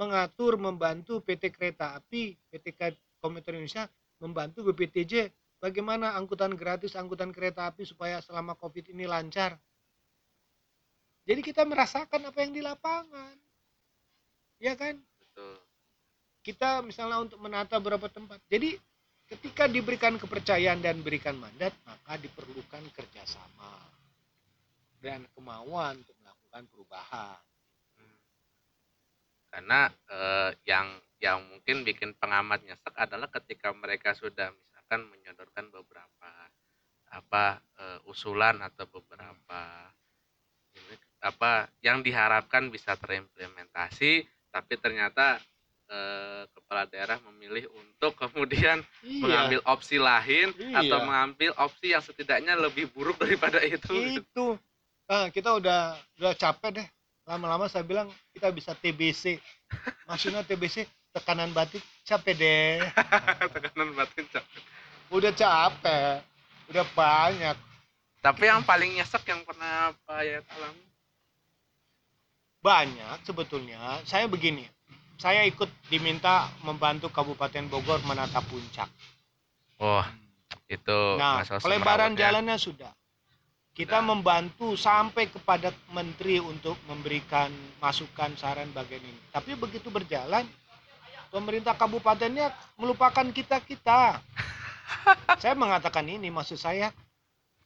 mengatur, 0.01 0.57
membantu 0.57 1.21
PT 1.21 1.53
Kereta 1.53 1.93
Api, 1.93 2.33
PT 2.49 2.73
Komuter 3.21 3.53
Indonesia 3.57 3.85
membantu 4.21 4.65
BPTJ 4.73 5.29
bagaimana 5.61 6.17
angkutan 6.17 6.57
gratis, 6.57 6.97
angkutan 6.97 7.33
kereta 7.33 7.69
api 7.69 7.85
supaya 7.85 8.21
selama 8.25 8.57
Covid 8.57 8.93
ini 8.93 9.05
lancar. 9.05 9.57
Jadi 11.25 11.41
kita 11.41 11.65
merasakan 11.65 12.29
apa 12.29 12.39
yang 12.45 12.53
di 12.53 12.61
lapangan. 12.61 13.37
Ya 14.61 14.77
kan? 14.77 15.01
betul 15.01 15.57
Kita 16.45 16.85
misalnya 16.85 17.21
untuk 17.25 17.41
menata 17.41 17.81
beberapa 17.81 18.13
tempat. 18.13 18.41
Jadi 18.53 18.77
ketika 19.25 19.65
diberikan 19.65 20.21
kepercayaan 20.21 20.85
dan 20.85 21.01
berikan 21.01 21.41
mandat, 21.41 21.73
maka 21.89 22.21
diperlukan 22.21 22.85
kerjasama 22.93 23.73
dan 25.05 25.21
kemauan 25.37 26.01
untuk 26.01 26.17
melakukan 26.19 26.63
perubahan. 26.73 27.39
Hmm. 27.95 28.17
karena 29.53 29.81
eh, 30.11 30.51
yang 30.67 30.89
yang 31.21 31.39
mungkin 31.47 31.87
bikin 31.87 32.11
pengamat 32.19 32.65
nyesek 32.65 32.95
adalah 32.97 33.29
ketika 33.31 33.71
mereka 33.73 34.13
sudah 34.13 34.51
misalkan 34.51 35.07
menyodorkan 35.09 35.71
beberapa 35.71 36.31
apa 37.13 37.45
eh, 37.79 37.99
usulan 38.11 38.59
atau 38.61 38.89
beberapa 38.91 39.61
ini, 40.75 40.95
apa 41.23 41.71
yang 41.81 42.03
diharapkan 42.03 42.67
bisa 42.69 42.99
terimplementasi 42.99 44.27
tapi 44.51 44.75
ternyata 44.77 45.39
eh, 45.87 46.43
kepala 46.51 46.91
daerah 46.91 47.23
memilih 47.31 47.71
untuk 47.71 48.19
kemudian 48.27 48.83
iya 49.07 49.21
mengambil 49.23 49.61
opsi 49.65 49.97
lain 50.03 50.51
atau 50.75 50.99
Iya. 50.99 51.07
mengambil 51.07 51.51
opsi 51.61 51.95
yang 51.95 52.03
setidaknya 52.03 52.59
lebih 52.59 52.91
buruk 52.91 53.23
daripada 53.23 53.63
itu 53.63 53.95
itu 54.19 54.47
nah, 55.09 55.27
kita 55.31 55.57
udah 55.57 55.97
udah 56.21 56.33
capek 56.37 56.83
deh. 56.83 56.89
Lama-lama 57.25 57.67
saya 57.73 57.83
bilang 57.89 58.13
kita 58.37 58.53
bisa 58.53 58.77
TBC 58.77 59.41
maksudnya 60.09 60.45
TBC 60.45 60.85
tekanan 61.15 61.55
batin 61.57 61.81
capek 62.05 62.35
deh. 62.37 62.85
Tekanan 63.55 63.97
batin 63.97 64.25
capek. 64.29 64.63
udah 65.13 65.33
capek 65.33 66.21
udah 66.73 66.87
banyak. 66.97 67.57
Tapi 68.25 68.45
yang 68.49 68.65
paling 68.65 68.97
nyesek 68.97 69.25
yang 69.29 69.45
pernah 69.45 69.93
Pak 70.09 70.21
Yayat 70.25 70.49
alami? 70.57 70.85
Banyak 72.65 73.17
sebetulnya. 73.29 74.01
Saya 74.09 74.25
begini 74.25 74.65
saya 75.15 75.47
ikut 75.47 75.71
diminta 75.89 76.51
membantu 76.67 77.11
Kabupaten 77.11 77.71
Bogor 77.71 78.03
menata 78.05 78.43
puncak. 78.43 78.91
Wah 79.79 80.07
itu 80.65 81.01
nah 81.21 81.45
pelebaran 81.61 82.17
semerawutnya. 82.17 82.21
jalannya 82.25 82.57
sudah 82.57 82.93
kita 83.75 83.99
Sudah. 83.99 84.07
membantu 84.07 84.79
sampai 84.79 85.27
kepada 85.27 85.75
menteri 85.91 86.39
untuk 86.39 86.79
memberikan 86.87 87.51
masukan 87.83 88.31
saran 88.39 88.71
bagian 88.71 89.03
ini. 89.03 89.21
Tapi 89.35 89.59
begitu 89.59 89.91
berjalan 89.91 90.47
pemerintah 91.35 91.75
kabupatennya 91.75 92.55
melupakan 92.79 93.27
kita 93.35 93.59
kita. 93.67 94.23
Saya 95.43 95.59
mengatakan 95.59 96.07
ini 96.07 96.31
maksud 96.31 96.55
saya 96.55 96.95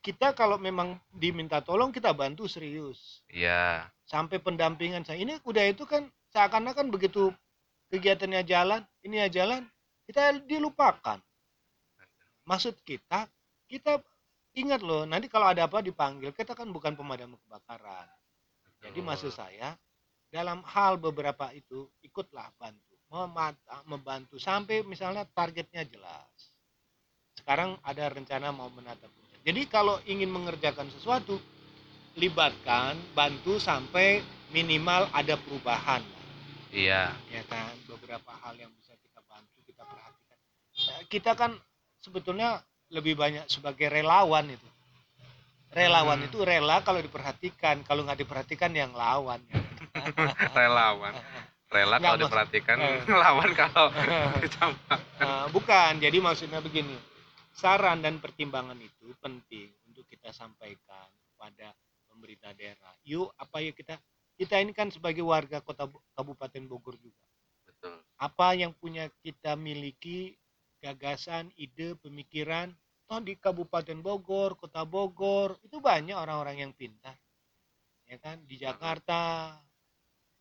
kita 0.01 0.33
kalau 0.33 0.57
memang 0.57 0.97
diminta 1.13 1.61
tolong 1.61 1.93
kita 1.93 2.17
bantu 2.17 2.49
serius. 2.49 3.21
Iya. 3.29 3.85
Sampai 4.09 4.41
pendampingan 4.41 5.05
saya. 5.05 5.21
Ini 5.21 5.43
udah 5.45 5.65
itu 5.69 5.85
kan 5.85 6.09
seakan-akan 6.33 6.89
begitu 6.89 7.29
kegiatannya 7.93 8.41
jalan 8.49 8.81
ini 9.05 9.21
ya 9.21 9.29
jalan 9.29 9.67
kita 10.09 10.41
dilupakan. 10.49 11.21
Maksud 12.49 12.81
kita 12.87 13.29
kita 13.69 14.01
ingat 14.57 14.81
loh 14.81 15.05
nanti 15.05 15.27
kalau 15.29 15.51
ada 15.51 15.67
apa 15.67 15.83
dipanggil 15.83 16.33
kita 16.33 16.57
kan 16.57 16.71
bukan 16.73 16.95
pemadam 16.95 17.37
kebakaran. 17.45 18.09
Jadi 18.79 18.99
maksud 19.03 19.35
saya 19.35 19.75
dalam 20.31 20.63
hal 20.63 20.97
beberapa 21.03 21.51
itu 21.51 21.91
ikutlah 22.05 22.53
bantu. 22.57 22.95
Memata, 23.09 23.81
membantu 23.89 24.37
sampai 24.37 24.85
misalnya 24.85 25.25
targetnya 25.25 25.81
jelas. 25.89 26.53
Sekarang 27.33 27.81
ada 27.81 28.05
rencana 28.13 28.53
mau 28.53 28.69
menata 28.69 29.09
puncak 29.09 29.29
jadi 29.49 29.65
kalau 29.65 29.97
ingin 30.05 30.29
mengerjakan 30.29 30.93
sesuatu 30.93 31.41
libatkan 32.21 33.01
bantu 33.17 33.57
sampai 33.57 34.21
minimal 34.53 35.09
ada 35.09 35.41
perubahan. 35.41 36.05
Iya. 36.69 37.17
Ya 37.33 37.43
kan 37.49 37.73
beberapa 37.89 38.29
hal 38.45 38.61
yang 38.61 38.69
bisa 38.77 38.93
kita 39.01 39.25
bantu 39.25 39.57
kita 39.65 39.89
perhatikan. 39.89 40.39
Eh, 40.99 41.03
kita 41.09 41.33
kan 41.33 41.57
sebetulnya 41.97 42.61
lebih 42.89 43.15
banyak 43.15 43.45
sebagai 43.47 43.89
relawan 43.89 44.49
itu. 44.49 44.69
Relawan 45.69 46.25
Hmm. 46.25 46.27
itu 46.27 46.39
rela 46.41 46.81
kalau 46.81 46.99
diperhatikan. 46.99 47.85
Kalau 47.85 48.01
nggak 48.03 48.25
diperhatikan 48.25 48.73
yang 48.73 48.93
lawan. 48.93 49.41
Ya. 49.45 49.61
relawan. 50.59 51.13
Rela 51.69 51.97
Nggak, 51.97 52.01
kalau 52.01 52.17
maksud- 52.17 52.25
diperhatikan 52.25 52.77
Eh. 52.81 53.01
lawan 53.25 53.51
kalau 53.53 53.87
dicampur 54.43 54.97
Eh, 55.19 55.47
bukan. 55.53 55.93
Jadi 56.01 56.19
maksudnya 56.19 56.61
begini. 56.61 56.97
Saran 57.53 58.01
dan 58.01 58.17
pertimbangan 58.17 58.79
itu 58.79 59.13
penting 59.19 59.69
untuk 59.85 60.07
kita 60.07 60.31
sampaikan 60.31 61.11
kepada 61.27 61.75
pemerintah 62.09 62.55
daerah. 62.55 62.95
Yuk 63.05 63.29
apa 63.35 63.61
yuk 63.61 63.75
kita? 63.75 63.99
Kita 64.33 64.57
ini 64.57 64.71
kan 64.71 64.89
sebagai 64.89 65.21
warga 65.21 65.59
kota 65.59 65.85
Kabupaten 66.15 66.63
Bogor 66.65 66.95
juga. 66.97 67.19
Betul. 67.67 67.99
Apa 68.17 68.55
yang 68.55 68.71
punya 68.73 69.11
kita 69.19 69.53
miliki 69.53 70.39
gagasan, 70.79 71.51
ide, 71.59 71.99
pemikiran 71.99 72.73
toh 73.09 73.25
di 73.25 73.41
Kabupaten 73.41 73.99
Bogor, 74.05 74.61
Kota 74.61 74.85
Bogor 74.85 75.57
itu 75.65 75.81
banyak 75.81 76.13
orang-orang 76.13 76.69
yang 76.69 76.73
pintar. 76.77 77.17
Ya 78.05 78.21
kan? 78.21 78.45
Di 78.45 78.61
Jakarta 78.61 79.53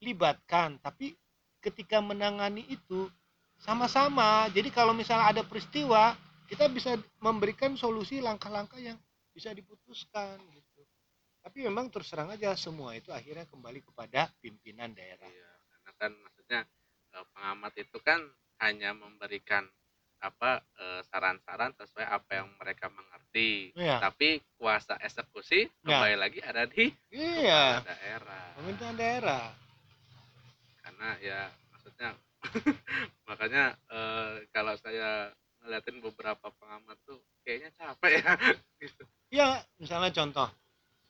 libatkan, 0.04 0.78
tapi 0.84 1.16
ketika 1.64 2.04
menangani 2.04 2.68
itu 2.70 3.08
sama-sama. 3.58 4.46
Jadi 4.54 4.70
kalau 4.70 4.94
misalnya 4.94 5.34
ada 5.34 5.44
peristiwa, 5.44 6.14
kita 6.46 6.70
bisa 6.70 6.96
memberikan 7.20 7.74
solusi 7.76 8.22
langkah-langkah 8.22 8.78
yang 8.78 9.00
bisa 9.34 9.52
diputuskan 9.52 10.38
gitu. 10.54 10.82
Tapi 11.42 11.64
memang 11.66 11.88
terus 11.88 12.12
terang 12.12 12.30
aja 12.32 12.54
semua 12.60 12.94
itu 12.94 13.10
akhirnya 13.10 13.48
kembali 13.48 13.80
kepada 13.84 14.30
pimpinan 14.44 14.92
daerah. 14.92 15.28
Iya, 15.28 15.52
karena 15.72 15.92
kan 15.96 16.12
maksudnya 16.20 16.62
eh, 17.16 17.26
pengamat 17.34 17.74
itu 17.80 17.98
kan 18.04 18.20
hanya 18.60 18.92
memberikan 18.92 19.64
apa 20.18 20.60
eh, 20.76 21.02
saran-saran 21.06 21.72
sesuai 21.76 22.04
apa 22.04 22.32
yang 22.36 22.50
mereka 22.58 22.90
mengerti. 22.90 23.70
Iya. 23.74 24.02
Tapi 24.02 24.42
kuasa 24.58 24.98
eksekusi 24.98 25.70
Ya. 25.84 26.02
kembali 26.02 26.16
lagi 26.18 26.40
ada 26.42 26.66
di 26.66 26.90
Iya, 27.10 27.82
kepala 27.82 27.94
daerah. 27.94 28.46
pemerintahan 28.56 28.96
daerah. 28.96 29.46
Karena 30.82 31.10
ya 31.20 31.40
maksudnya 31.70 32.10
makanya 33.30 33.64
eh, 33.88 34.34
kalau 34.50 34.74
saya 34.78 35.30
ngeliatin 35.62 36.00
beberapa 36.00 36.48
pengamat 36.54 36.98
tuh 37.04 37.20
kayaknya 37.44 37.70
capek 37.74 38.24
ya 38.24 38.32
gitu. 38.82 39.04
Ya, 39.28 39.48
misalnya 39.76 40.10
contoh, 40.10 40.48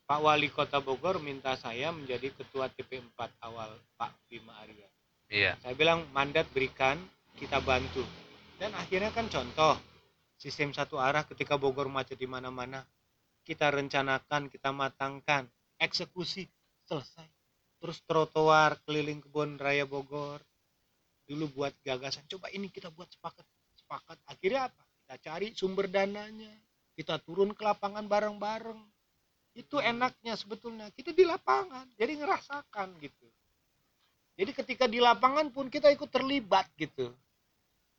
Pak 0.03 0.19
Wali 0.19 0.49
Kota 0.49 0.81
Bogor 0.81 1.21
minta 1.21 1.53
saya 1.53 1.93
menjadi 1.93 2.33
ketua 2.33 2.65
TP4 2.67 3.13
awal 3.39 3.69
Pak 3.93 4.09
Bima 4.25 4.57
Arya. 4.57 4.89
Iya, 5.27 5.53
Saya 5.59 5.75
bilang 5.75 6.07
mandat 6.09 6.47
berikan, 6.49 6.97
kita 7.35 7.59
bantu. 7.59 8.01
Dan 8.57 8.73
akhirnya 8.73 9.13
kan 9.13 9.29
contoh, 9.29 9.77
sistem 10.33 10.73
satu 10.73 10.97
arah 10.97 11.21
ketika 11.29 11.61
Bogor 11.61 11.93
macet 11.93 12.17
di 12.17 12.25
mana-mana, 12.25 12.81
kita 13.45 13.69
rencanakan, 13.69 14.49
kita 14.49 14.73
matangkan, 14.73 15.45
eksekusi, 15.77 16.49
selesai. 16.89 17.29
Terus 17.77 18.01
trotoar 18.09 18.81
keliling 18.81 19.21
kebun 19.21 19.61
raya 19.61 19.85
Bogor, 19.85 20.41
dulu 21.29 21.45
buat 21.53 21.73
gagasan, 21.85 22.25
coba 22.25 22.49
ini 22.49 22.73
kita 22.73 22.89
buat 22.89 23.05
sepakat. 23.13 23.45
Sepakat, 23.77 24.17
akhirnya 24.25 24.73
apa? 24.73 24.83
Kita 25.05 25.15
cari 25.21 25.47
sumber 25.53 25.85
dananya, 25.85 26.49
kita 26.97 27.21
turun 27.21 27.53
ke 27.53 27.61
lapangan 27.61 28.09
bareng-bareng. 28.09 28.81
Itu 29.53 29.77
enaknya 29.77 30.33
sebetulnya, 30.33 30.89
kita 30.97 31.13
di 31.13 31.29
lapangan, 31.29 31.93
jadi 31.93 32.17
ngerasakan 32.25 32.97
gitu. 33.05 33.29
Jadi 34.37 34.51
ketika 34.53 34.85
di 34.89 34.97
lapangan 34.97 35.53
pun 35.53 35.69
kita 35.69 35.93
ikut 35.93 36.09
terlibat 36.09 36.65
gitu. 36.77 37.13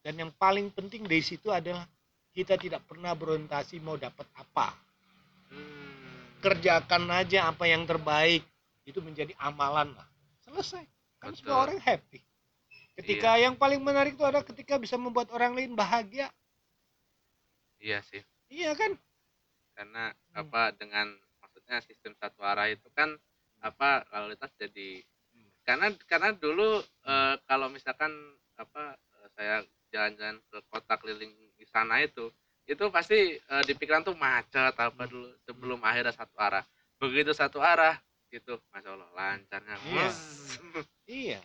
Dan 0.03 0.15
yang 0.17 0.31
paling 0.35 0.71
penting 0.73 1.05
dari 1.05 1.21
situ 1.21 1.51
adalah 1.51 1.85
kita 2.33 2.55
tidak 2.55 2.87
pernah 2.87 3.13
berorientasi 3.19 3.83
mau 3.83 3.99
dapat 3.99 4.25
apa. 4.39 4.73
Hmm, 5.51 6.39
Kerjakan 6.39 7.11
aja 7.11 7.51
apa 7.51 7.67
yang 7.67 7.83
terbaik. 7.85 8.47
Itu 8.87 9.03
menjadi 9.03 9.35
amalan 9.43 9.93
lah. 9.93 10.09
Selesai. 10.47 10.85
Kan 11.19 11.35
Betul. 11.35 11.45
semua 11.45 11.67
orang 11.67 11.81
happy. 11.83 12.23
Ketika 12.99 13.39
yang 13.39 13.55
paling 13.55 13.79
menarik 13.79 14.15
itu 14.19 14.27
ada 14.27 14.43
ketika 14.43 14.75
bisa 14.79 14.99
membuat 14.99 15.31
orang 15.31 15.55
lain 15.55 15.75
bahagia. 15.75 16.31
iya 17.79 18.03
sih. 18.03 18.23
Iya 18.51 18.75
kan? 18.75 18.99
karena 19.79 20.11
Hmm. 20.11 20.43
apa 20.43 20.75
dengan 20.75 21.07
maksudnya 21.39 21.79
sistem 21.87 22.11
satu 22.19 22.43
arah 22.43 22.67
itu 22.67 22.91
kan 22.99 23.15
apa 23.63 24.03
lalu 24.11 24.35
lintas 24.35 24.51
jadi 24.59 25.07
Hmm. 25.31 25.51
karena 25.63 25.87
karena 26.11 26.31
dulu 26.35 26.83
eh, 26.83 27.35
kalau 27.47 27.71
misalkan 27.71 28.11
apa 28.59 28.99
eh, 28.99 29.29
saya 29.39 29.57
jalan-jalan 29.89 30.37
ke 30.49 30.59
kota 30.69 30.95
keliling 30.97 31.33
di 31.57 31.65
sana 31.65 32.01
itu 32.01 32.29
itu 32.65 32.85
pasti 32.93 33.37
eh, 33.37 33.63
di 33.65 33.73
pikiran 33.73 34.05
tuh 34.05 34.13
macet 34.15 34.77
apa 34.77 35.05
dulu 35.09 35.29
sebelum 35.45 35.81
akhirnya 35.81 36.13
satu 36.13 36.37
arah 36.37 36.65
begitu 37.01 37.33
satu 37.33 37.59
arah 37.59 37.97
gitu 38.29 38.61
masya 38.71 38.93
allah 38.93 39.09
lancarnya 39.15 39.77
Iya. 39.89 40.11
Iya. 41.09 41.41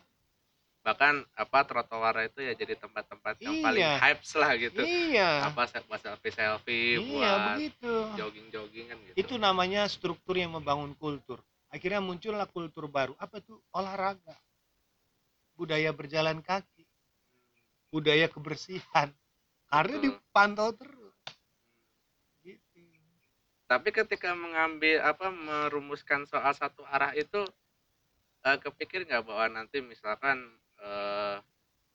bahkan 0.84 1.24
apa 1.32 1.64
trotoar 1.64 2.28
itu 2.28 2.44
ya 2.44 2.52
jadi 2.52 2.76
tempat-tempat 2.76 3.40
yang 3.40 3.56
paling 3.64 3.80
Iya. 3.80 3.96
hype 4.04 4.20
lah 4.36 4.50
gitu 4.60 4.80
Iya. 4.84 5.30
apa 5.48 5.64
buat 5.88 6.00
selfie 6.04 6.28
selfie 6.28 7.00
Iya, 7.00 7.08
buat 7.08 7.40
begitu. 7.56 7.92
jogging 8.20 8.46
jogging 8.52 8.86
kan 8.92 8.96
gitu 9.00 9.14
Itu 9.16 9.34
namanya 9.40 9.88
struktur 9.88 10.36
yang 10.36 10.52
membangun 10.52 10.92
kultur. 10.92 11.40
Akhirnya 11.72 11.98
muncullah 11.98 12.46
kultur 12.46 12.86
baru. 12.86 13.16
Apa 13.18 13.42
itu? 13.42 13.58
Olahraga. 13.72 14.36
Budaya 15.54 15.94
berjalan 15.94 16.42
kaki. 16.42 16.73
Budaya 17.94 18.26
kebersihan. 18.26 19.14
Karena 19.70 19.96
Betul. 20.02 20.18
dipantau 20.18 20.70
terus. 20.74 21.14
Gitu. 22.42 22.82
tapi 23.64 23.88
ketika 23.88 24.36
mengambil 24.36 25.00
apa 25.00 25.32
merumuskan 25.32 26.28
soal 26.28 26.52
satu 26.52 26.84
arah 26.84 27.16
itu 27.16 27.40
eh, 28.44 28.58
kepikir 28.60 29.08
nggak 29.08 29.24
bahwa 29.24 29.48
nanti 29.48 29.80
misalkan 29.80 30.44
eh, 30.84 31.40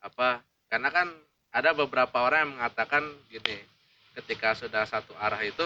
apa 0.02 0.42
karena 0.72 0.90
kan 0.90 1.14
ada 1.54 1.78
beberapa 1.78 2.26
orang 2.26 2.50
yang 2.50 2.54
mengatakan 2.58 3.06
gini 3.30 3.62
ketika 4.18 4.58
sudah 4.58 4.90
satu 4.90 5.14
arah 5.22 5.46
itu 5.46 5.66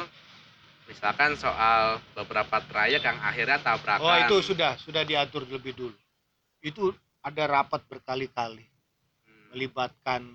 misalkan 0.92 1.40
soal 1.40 2.04
beberapa 2.12 2.60
trayek 2.68 3.08
yang 3.08 3.20
akhirnya 3.24 3.64
tabrakan 3.64 4.04
Oh 4.04 4.18
itu 4.28 4.52
sudah 4.52 4.76
sudah 4.76 5.08
diatur 5.08 5.48
lebih 5.48 5.72
dulu. 5.72 6.00
Itu 6.60 6.92
ada 7.24 7.48
rapat 7.48 7.88
berkali-kali 7.88 8.73
melibatkan 9.54 10.26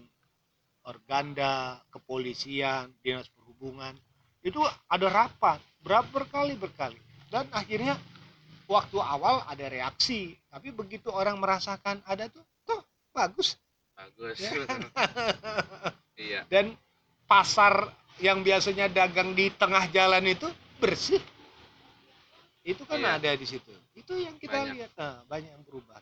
organda, 0.87 1.83
kepolisian, 1.93 2.95
dinas 3.03 3.29
perhubungan. 3.35 3.93
Itu 4.41 4.63
ada 4.89 5.07
rapat 5.11 5.59
berapa 5.83 6.07
berkali 6.09 6.55
berkali 6.57 6.97
dan 7.29 7.45
akhirnya 7.53 7.99
waktu 8.71 8.97
awal 9.03 9.45
ada 9.45 9.67
reaksi, 9.69 10.37
tapi 10.49 10.71
begitu 10.73 11.11
orang 11.13 11.37
merasakan 11.41 12.01
ada 12.07 12.31
tuh, 12.31 12.45
tuh 12.65 12.81
bagus. 13.13 13.59
bagus 13.99 14.39
Ya. 14.39 14.53
iya 16.19 16.41
Dan 16.47 16.73
pasar 17.27 17.91
yang 18.23 18.43
biasanya 18.43 18.87
dagang 18.91 19.35
di 19.35 19.51
tengah 19.55 19.91
jalan 19.91 20.25
itu 20.27 20.47
bersih. 20.79 21.21
Itu 22.63 22.85
kan 22.85 23.01
Iya. 23.01 23.17
ada 23.19 23.31
di 23.39 23.47
situ. 23.49 23.73
Itu 23.97 24.15
yang 24.19 24.37
kita 24.37 24.55
Banyak. 24.55 24.75
lihat. 24.77 24.91
Nah, 24.99 25.17
banyak 25.27 25.51
yang 25.51 25.65
berubah. 25.67 26.01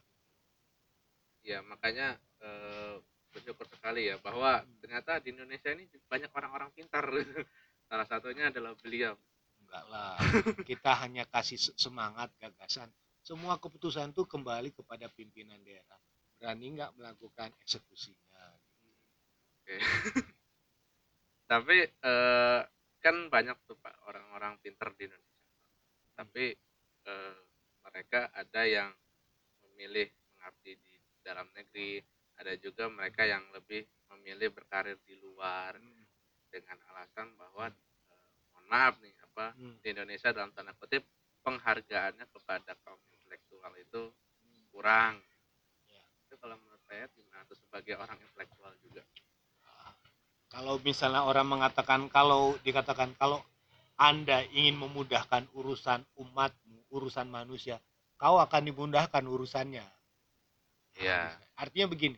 iya 1.47 1.63
makanya 1.63 2.19
eh, 2.47 2.95
bersyukur 3.35 3.67
sekali 3.69 4.09
ya 4.09 4.17
bahwa 4.23 4.63
ternyata 4.81 5.19
di 5.19 5.35
Indonesia 5.35 5.75
ini 5.75 5.91
banyak 6.07 6.31
orang-orang 6.31 6.71
pintar 6.73 7.05
salah 7.91 8.07
satunya 8.07 8.49
adalah 8.55 8.73
beliau 8.79 9.19
Enggak 9.67 9.85
lah. 9.91 10.15
Kita 10.63 10.93
hanya 11.03 11.27
kasih 11.27 11.59
se- 11.59 11.75
semangat, 11.75 12.31
gagasan. 12.39 12.87
Semua 13.27 13.59
keputusan 13.59 14.15
itu 14.15 14.23
kembali 14.23 14.71
kepada 14.71 15.11
pimpinan 15.11 15.59
daerah. 15.67 15.99
Berani 16.39 16.79
nggak 16.79 16.95
melakukan 16.95 17.51
eksekusinya. 17.59 18.47
Oke. 19.59 19.77
Tapi 21.51 21.79
eh, 21.83 22.61
kan 23.03 23.17
banyak 23.27 23.59
tuh 23.67 23.75
Pak 23.83 24.07
orang-orang 24.07 24.63
pinter 24.63 24.95
di 24.95 25.11
Indonesia. 25.11 25.51
Tapi 26.15 26.45
eh, 27.11 27.39
mereka 27.83 28.31
ada 28.31 28.63
yang 28.63 28.91
memilih 29.67 30.07
mengabdi 30.31 30.79
di 30.79 30.95
dalam 31.27 31.51
negeri, 31.59 31.99
ada 32.37 32.53
juga 32.61 32.89
mereka 32.93 33.25
yang 33.25 33.43
lebih 33.53 33.85
memilih 34.13 34.53
berkarir 34.53 34.97
di 35.05 35.17
luar 35.19 35.77
dengan 36.53 36.79
alasan 36.93 37.33
bahwa 37.37 37.69
eh, 37.69 38.25
mohon 38.53 38.67
maaf 38.69 38.95
nih 39.03 39.15
apa 39.25 39.53
Hmm. 39.57 39.77
di 39.85 39.89
Indonesia 39.93 40.33
dalam 40.33 40.53
tanda 40.57 40.73
kutip 40.77 41.05
penghargaannya 41.45 42.27
kepada 42.33 42.73
kaum 42.83 42.99
intelektual 43.13 43.73
itu 43.79 44.11
kurang. 44.73 45.21
Ya. 45.87 46.03
Itu 46.27 46.35
kalau 46.41 46.57
menurut 46.59 46.83
saya 46.89 47.07
gimana 47.13 47.45
tuh 47.47 47.57
sebagai 47.57 47.95
orang 47.97 48.19
intelektual 48.19 48.73
juga. 48.83 49.05
Kalau 50.47 50.81
misalnya 50.81 51.27
orang 51.27 51.47
mengatakan 51.47 52.09
kalau 52.09 52.57
dikatakan 52.65 53.13
kalau 53.19 53.43
Anda 53.97 54.45
ingin 54.53 54.77
memudahkan 54.77 55.53
urusan 55.57 56.05
umatmu, 56.17 56.89
urusan 56.93 57.29
manusia, 57.29 57.81
kau 58.17 58.41
akan 58.41 58.69
dimudahkan 58.73 59.25
urusannya. 59.25 59.85
Iya. 60.97 61.37
Artinya 61.57 61.93
begini, 61.93 62.17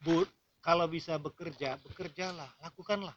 Bu, 0.00 0.24
kalau 0.64 0.88
bisa 0.88 1.16
bekerja, 1.20 1.76
bekerjalah, 1.84 2.48
lakukanlah. 2.60 3.16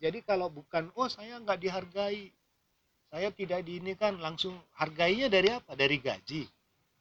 Jadi 0.00 0.20
kalau 0.20 0.52
bukan, 0.52 0.92
oh 0.98 1.08
saya 1.08 1.40
nggak 1.40 1.60
dihargai, 1.64 2.28
saya 3.08 3.28
tidak 3.32 3.64
diinikan, 3.64 4.20
langsung 4.20 4.58
hargainya 4.76 5.32
dari 5.32 5.48
apa? 5.48 5.72
Dari 5.72 5.96
gaji, 5.96 6.42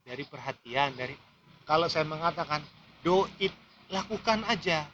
dari 0.08 0.24
perhatian, 0.24 0.96
dari 0.96 1.16
kalau 1.68 1.88
saya 1.88 2.08
mengatakan 2.08 2.64
do 3.04 3.28
it, 3.40 3.52
lakukan 3.92 4.44
aja. 4.48 4.88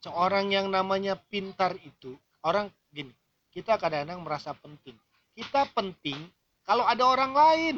Seorang 0.00 0.50
yang 0.54 0.70
namanya 0.70 1.18
pintar 1.18 1.74
itu, 1.82 2.14
orang 2.46 2.70
gini, 2.94 3.12
kita 3.50 3.76
kadang-kadang 3.76 4.22
merasa 4.22 4.54
penting. 4.54 4.94
Kita 5.34 5.66
penting 5.74 6.18
kalau 6.62 6.86
ada 6.86 7.02
orang 7.02 7.32
lain. 7.34 7.76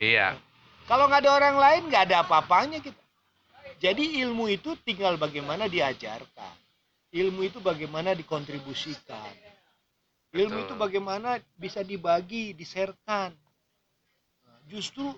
Iya. 0.00 0.40
Kalau 0.88 1.06
nggak 1.06 1.22
ada 1.22 1.32
orang 1.36 1.56
lain 1.60 1.82
nggak 1.92 2.04
ada 2.08 2.16
apa-apanya 2.24 2.80
kita. 2.80 2.98
Jadi 3.80 4.20
ilmu 4.20 4.44
itu 4.52 4.76
tinggal 4.84 5.16
bagaimana 5.16 5.64
diajarkan. 5.64 6.54
Ilmu 7.10 7.40
itu 7.48 7.58
bagaimana 7.64 8.12
dikontribusikan. 8.12 9.32
Ilmu 10.36 10.62
Betul. 10.62 10.66
itu 10.68 10.74
bagaimana 10.76 11.40
bisa 11.56 11.80
dibagi, 11.80 12.52
diserkan. 12.52 13.32
Justru 14.68 15.08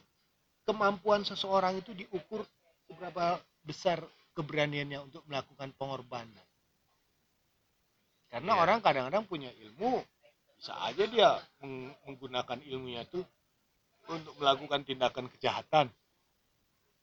kemampuan 0.62 1.26
seseorang 1.26 1.82
itu 1.82 1.90
diukur 1.92 2.46
seberapa 2.86 3.36
besar 3.66 3.98
keberaniannya 4.32 5.10
untuk 5.10 5.26
melakukan 5.26 5.74
pengorbanan. 5.76 6.46
Karena 8.32 8.56
Iya. 8.56 8.62
orang 8.64 8.78
kadang-kadang 8.80 9.28
punya 9.28 9.50
ilmu, 9.52 10.00
bisa 10.56 10.72
aja 10.86 11.04
dia 11.04 11.30
meng- 11.60 11.92
menggunakan 12.08 12.62
ilmunya 12.64 13.04
itu 13.04 13.20
untuk 14.08 14.32
melakukan 14.40 14.86
tindakan 14.88 15.28
kejahatan, 15.28 15.92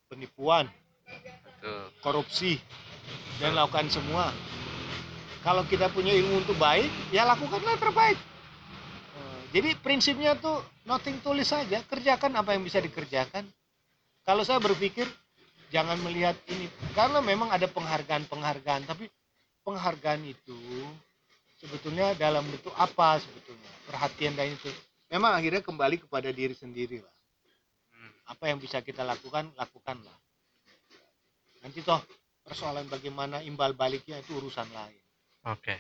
penipuan, 0.10 0.66
Betul. 1.60 1.84
korupsi, 2.00 2.56
dan 3.44 3.52
lakukan 3.52 3.92
semua. 3.92 4.32
Kalau 5.44 5.68
kita 5.68 5.92
punya 5.92 6.16
ilmu 6.16 6.40
untuk 6.44 6.56
baik, 6.56 6.88
ya 7.12 7.28
lakukanlah 7.28 7.76
terbaik. 7.76 8.16
Eh, 8.16 9.42
Jadi 9.60 9.70
prinsipnya 9.80 10.40
tuh 10.40 10.64
nothing 10.88 11.20
tulis 11.20 11.48
saja, 11.52 11.84
kerjakan 11.84 12.32
apa 12.40 12.56
yang 12.56 12.64
bisa 12.64 12.80
dikerjakan. 12.80 13.44
Kalau 14.24 14.44
saya 14.48 14.60
berpikir 14.64 15.08
jangan 15.72 16.00
melihat 16.00 16.36
ini, 16.48 16.72
karena 16.96 17.20
memang 17.20 17.52
ada 17.52 17.68
penghargaan-penghargaan, 17.68 18.88
tapi 18.88 19.12
penghargaan 19.64 20.24
itu 20.28 20.56
sebetulnya 21.60 22.16
dalam 22.16 22.42
bentuk 22.48 22.72
apa 22.80 23.20
sebetulnya 23.20 23.68
perhatian 23.84 24.32
dan 24.34 24.48
itu 24.48 24.72
memang 25.12 25.36
akhirnya 25.36 25.60
kembali 25.60 26.08
kepada 26.08 26.32
diri 26.32 26.56
sendiri 26.56 27.04
lah 27.04 27.14
Hmm. 27.90 28.16
apa 28.32 28.48
yang 28.48 28.64
bisa 28.64 28.80
kita 28.80 29.04
lakukan 29.04 29.52
lakukanlah 29.60 30.16
nanti 31.60 31.80
toh 31.82 32.00
persoalan 32.42 32.88
bagaimana 32.88 33.42
imbal 33.42 33.74
baliknya 33.74 34.18
itu 34.18 34.38
urusan 34.38 34.68
lain 34.70 35.00
Oke. 35.46 35.76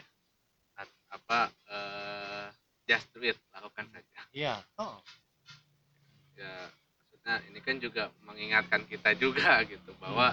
At- 0.75 0.97
Apa 1.09 1.39
eh 1.67 2.45
just 2.85 3.11
do 3.11 3.21
it, 3.21 3.37
lakukan 3.51 3.85
saja. 3.89 4.21
iya 4.31 4.55
oh 4.77 4.97
Ya, 6.33 6.71
maksudnya 6.95 7.35
ini 7.51 7.59
kan 7.59 7.75
juga 7.77 8.07
mengingatkan 8.23 8.87
kita 8.87 9.11
juga 9.13 9.59
gitu 9.71 9.91
bahwa 9.99 10.31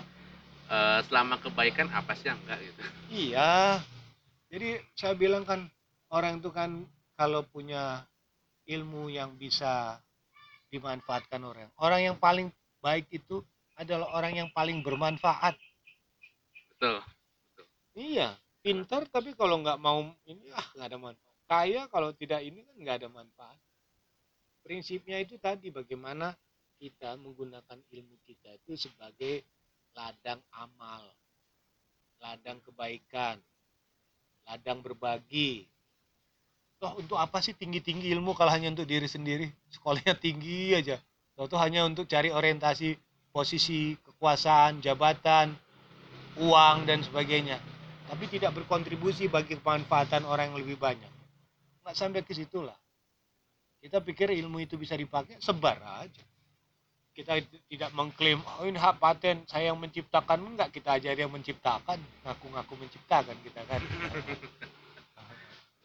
eh, 0.67 1.01
selama 1.05 1.35
kebaikan 1.37 1.91
apa 1.91 2.15
sih 2.15 2.31
yang 2.31 2.39
enggak 2.47 2.63
gitu. 2.63 2.81
iya 3.11 3.83
jadi 4.47 4.79
saya 4.95 5.19
bilang 5.19 5.43
kan 5.43 5.67
orang 6.09 6.39
itu 6.39 6.55
kan 6.55 6.87
kalau 7.19 7.43
punya 7.43 8.07
ilmu 8.67 9.11
yang 9.11 9.35
bisa 9.35 9.99
dimanfaatkan 10.71 11.43
orang 11.43 11.67
orang 11.79 12.01
yang 12.05 12.17
paling 12.17 12.51
baik 12.79 13.07
itu 13.11 13.43
adalah 13.77 14.09
orang 14.17 14.41
yang 14.45 14.49
paling 14.53 14.81
bermanfaat 14.81 15.57
Betul. 16.77 17.01
Iya, 17.97 18.37
pintar 18.61 19.09
tapi 19.09 19.33
kalau 19.33 19.65
nggak 19.65 19.81
mau 19.81 20.05
ini 20.29 20.53
ah 20.53 20.69
nggak 20.77 20.89
ada 20.93 20.99
manfaat. 21.01 21.37
Kaya 21.49 21.83
kalau 21.89 22.13
tidak 22.13 22.45
ini 22.45 22.61
kan 22.69 22.77
nggak 22.77 22.97
ada 23.01 23.09
manfaat. 23.09 23.57
Prinsipnya 24.61 25.17
itu 25.25 25.41
tadi 25.41 25.73
bagaimana 25.73 26.37
kita 26.77 27.17
menggunakan 27.17 27.81
ilmu 27.81 28.21
kita 28.29 28.61
itu 28.61 28.77
sebagai 28.77 29.41
ladang 29.97 30.45
amal, 30.53 31.01
ladang 32.21 32.61
kebaikan, 32.61 33.41
ladang 34.45 34.85
berbagi. 34.85 35.65
Toh 36.77 36.93
untuk 37.01 37.17
apa 37.17 37.41
sih 37.41 37.57
tinggi-tinggi 37.57 38.13
ilmu 38.13 38.37
kalau 38.37 38.53
hanya 38.53 38.69
untuk 38.69 38.85
diri 38.85 39.09
sendiri? 39.09 39.49
Sekolahnya 39.73 40.13
tinggi 40.13 40.77
aja. 40.77 41.01
Toh 41.33 41.49
itu 41.49 41.57
hanya 41.57 41.89
untuk 41.89 42.05
cari 42.05 42.29
orientasi 42.29 43.01
posisi, 43.37 43.93
kekuasaan, 44.01 44.81
jabatan, 44.81 45.53
uang 46.41 46.89
dan 46.89 47.05
sebagainya. 47.05 47.61
Tapi 48.09 48.25
tidak 48.33 48.57
berkontribusi 48.57 49.29
bagi 49.29 49.61
kemanfaatan 49.61 50.25
orang 50.25 50.57
yang 50.57 50.65
lebih 50.65 50.81
banyak. 50.81 51.13
Nggak 51.85 51.97
sampai 52.01 52.25
ke 52.25 52.33
situ 52.33 52.65
lah. 52.65 52.77
Kita 53.77 54.01
pikir 54.01 54.33
ilmu 54.33 54.65
itu 54.65 54.81
bisa 54.81 54.97
dipakai 54.97 55.37
sebar 55.37 55.77
aja. 56.01 56.25
Kita 57.13 57.37
tidak 57.69 57.93
mengklaim 57.93 58.41
oh 58.41 58.65
ini 58.69 58.77
hak 58.77 59.01
paten 59.01 59.45
saya 59.49 59.73
yang 59.73 59.81
menciptakan 59.81 60.41
enggak 60.41 60.73
kita 60.73 60.97
ajar 60.97 61.13
yang 61.13 61.29
menciptakan. 61.29 62.01
Ngaku-ngaku 62.25 62.73
menciptakan 62.81 63.37
kita 63.45 63.61
kan. 63.69 63.81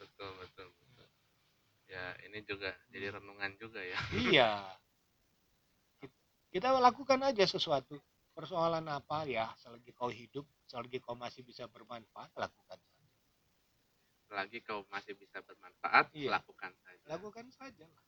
Betul, 0.00 0.30
betul, 0.38 0.66
betul. 0.72 1.08
Ya, 1.88 2.16
ini 2.24 2.40
juga 2.48 2.72
jadi 2.88 3.12
renungan 3.16 3.52
juga 3.60 3.80
ya. 3.80 3.98
iya 4.12 4.81
kita 6.52 6.68
lakukan 6.76 7.20
aja 7.24 7.44
sesuatu 7.44 7.96
persoalan 8.32 8.84
apa 8.86 9.24
ya 9.24 9.48
selagi 9.56 9.92
kau 9.92 10.08
hidup 10.08 10.44
selagi 10.64 11.00
kau 11.00 11.16
masih 11.16 11.40
bisa 11.42 11.64
bermanfaat 11.66 12.28
lakukan 12.36 12.78
saja 12.78 13.08
Selagi 14.22 14.64
kau 14.64 14.80
masih 14.88 15.12
bisa 15.12 15.44
bermanfaat, 15.44 16.08
Iya. 16.16 16.40
lakukan 16.40 16.72
saja. 16.80 17.04
lakukan 17.04 17.46
saja 17.52 17.84
lah. 17.84 18.04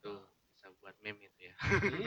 Itu 0.00 0.16
bisa 0.48 0.72
buat 0.80 0.96
meme 1.04 1.28
itu 1.28 1.52
ya. 1.52 1.54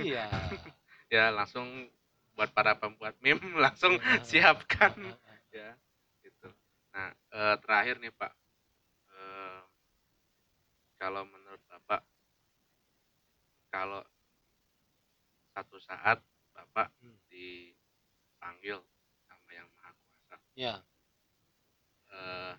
iya 0.02 0.26
ya 1.14 1.24
langsung 1.30 1.93
buat 2.34 2.50
para 2.50 2.74
pembuat 2.74 3.14
meme 3.22 3.38
langsung 3.66 4.02
Iya. 4.02 4.26
siapkan 4.26 4.97
Ah, 4.97 5.14
ah, 5.14 5.30
ah. 5.30 5.38
ya 5.54 5.70
gitu 6.26 6.50
nah 6.89 7.10
eh, 7.14 7.56
terakhir 7.62 8.02
nih 8.02 8.14
pak 8.18 8.34
Eh, 9.10 9.62
kalau 10.97 11.22
menurut 11.30 11.62
bapak 11.70 12.02
kalau 13.70 14.02
satu 15.60 15.76
saat 15.84 16.24
bapak 16.55 16.88
Hmm. 17.03 17.20
dipanggil 17.28 18.80
sama 19.28 19.49
yang 19.51 19.68
maha 19.76 19.91
kuasa. 19.91 20.36
Ya. 20.55 20.76
Eh, 22.10 22.53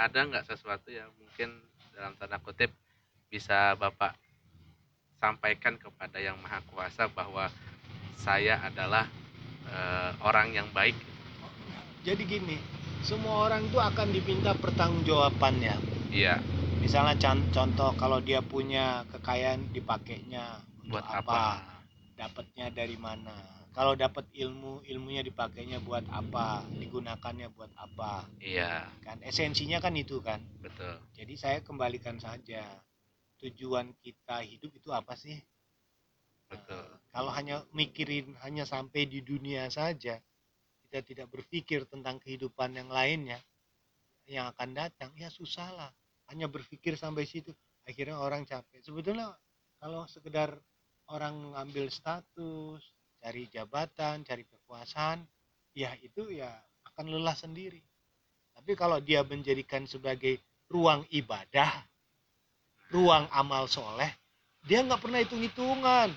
ada 0.00 0.18
nggak 0.24 0.48
sesuatu 0.48 0.88
yang 0.88 1.12
mungkin 1.20 1.60
dalam 1.92 2.16
tanda 2.16 2.40
kutip 2.40 2.72
bisa 3.28 3.76
bapak 3.76 4.16
sampaikan 5.20 5.76
kepada 5.76 6.16
yang 6.16 6.40
maha 6.40 6.64
kuasa 6.72 7.12
bahwa 7.12 7.52
saya 8.16 8.56
adalah 8.64 9.04
eh, 9.68 10.10
orang 10.24 10.56
yang 10.56 10.68
baik? 10.72 10.96
Jadi 12.00 12.24
gini 12.24 12.56
semua 13.04 13.52
orang 13.52 13.68
itu 13.68 13.76
akan 13.76 14.08
diminta 14.08 14.56
pertanggungjawabannya. 14.56 15.76
Iya. 16.08 16.40
Misalnya 16.80 17.20
con- 17.20 17.44
contoh 17.52 17.92
kalau 18.00 18.24
dia 18.24 18.40
punya 18.40 19.04
kekayaan 19.12 19.68
dipakainya 19.76 20.64
untuk 20.80 20.96
buat 20.96 21.04
apa, 21.04 21.60
dapatnya 22.20 22.68
dari 22.68 23.00
mana? 23.00 23.32
Kalau 23.72 23.96
dapat 23.96 24.28
ilmu 24.36 24.84
ilmunya 24.84 25.24
dipakainya 25.24 25.80
buat 25.80 26.04
apa? 26.12 26.60
Digunakannya 26.76 27.48
buat 27.56 27.72
apa? 27.80 28.28
Iya. 28.42 28.84
Kan? 29.00 29.24
Esensinya 29.24 29.80
kan 29.80 29.96
itu 29.96 30.20
kan? 30.20 30.44
Betul. 30.60 31.00
Jadi 31.16 31.34
saya 31.40 31.58
kembalikan 31.64 32.20
saja. 32.20 32.60
Tujuan 33.40 33.96
kita 34.04 34.44
hidup 34.44 34.68
itu 34.76 34.92
apa 34.92 35.16
sih? 35.16 35.40
Betul. 36.50 36.82
Nah, 36.82 37.08
kalau 37.08 37.32
hanya 37.32 37.64
mikirin 37.72 38.36
hanya 38.44 38.68
sampai 38.68 39.08
di 39.08 39.24
dunia 39.24 39.70
saja 39.72 40.20
kita 40.84 41.00
tidak 41.06 41.30
berpikir 41.30 41.86
tentang 41.86 42.18
kehidupan 42.18 42.74
yang 42.74 42.90
lainnya 42.90 43.38
yang 44.26 44.50
akan 44.50 44.74
datang 44.74 45.14
ya 45.14 45.30
susah 45.30 45.70
lah 45.70 45.90
hanya 46.28 46.50
berpikir 46.50 46.98
sampai 46.98 47.22
situ 47.24 47.54
akhirnya 47.86 48.18
orang 48.18 48.42
capek. 48.44 48.82
Sebetulnya 48.82 49.30
kalau 49.78 50.04
sekedar 50.10 50.58
orang 51.10 51.34
mengambil 51.36 51.90
status 51.90 52.80
cari 53.20 53.50
jabatan 53.52 54.24
cari 54.24 54.46
kekuasaan 54.48 55.20
ya 55.76 55.92
itu 56.00 56.30
ya 56.32 56.50
akan 56.94 57.10
lelah 57.12 57.36
sendiri. 57.36 57.82
Tapi 58.54 58.72
kalau 58.76 59.00
dia 59.00 59.24
menjadikan 59.24 59.84
sebagai 59.84 60.40
ruang 60.70 61.02
ibadah 61.10 61.82
ruang 62.90 63.26
amal 63.30 63.66
soleh 63.70 64.10
dia 64.66 64.82
nggak 64.82 65.02
pernah 65.02 65.18
hitung 65.22 65.42
hitungan 65.42 66.10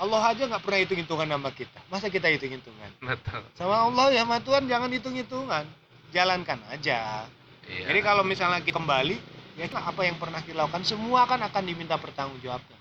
Allah 0.00 0.32
aja 0.32 0.48
nggak 0.48 0.64
pernah 0.64 0.80
hitung 0.80 1.00
hitungan 1.00 1.28
sama 1.28 1.50
kita. 1.52 1.80
Masa 1.92 2.08
kita 2.08 2.28
hitung 2.32 2.52
hitungan 2.52 2.90
betul. 3.00 3.44
Sama 3.56 3.84
Allah 3.88 4.12
ya 4.12 4.24
sama 4.24 4.40
Tuhan 4.40 4.64
jangan 4.68 4.90
hitung 4.92 5.16
hitungan 5.16 5.64
jalankan 6.12 6.60
aja. 6.72 7.28
Iya. 7.68 7.92
Jadi 7.92 8.00
kalau 8.00 8.24
misalnya 8.24 8.64
kita 8.64 8.80
kembali 8.80 9.16
ya 9.60 9.68
apa 9.76 10.00
yang 10.08 10.16
pernah 10.16 10.40
kita 10.40 10.56
lakukan 10.56 10.84
semua 10.88 11.28
kan 11.28 11.40
akan 11.44 11.62
diminta 11.68 12.00
pertanggungjawaban 12.00 12.79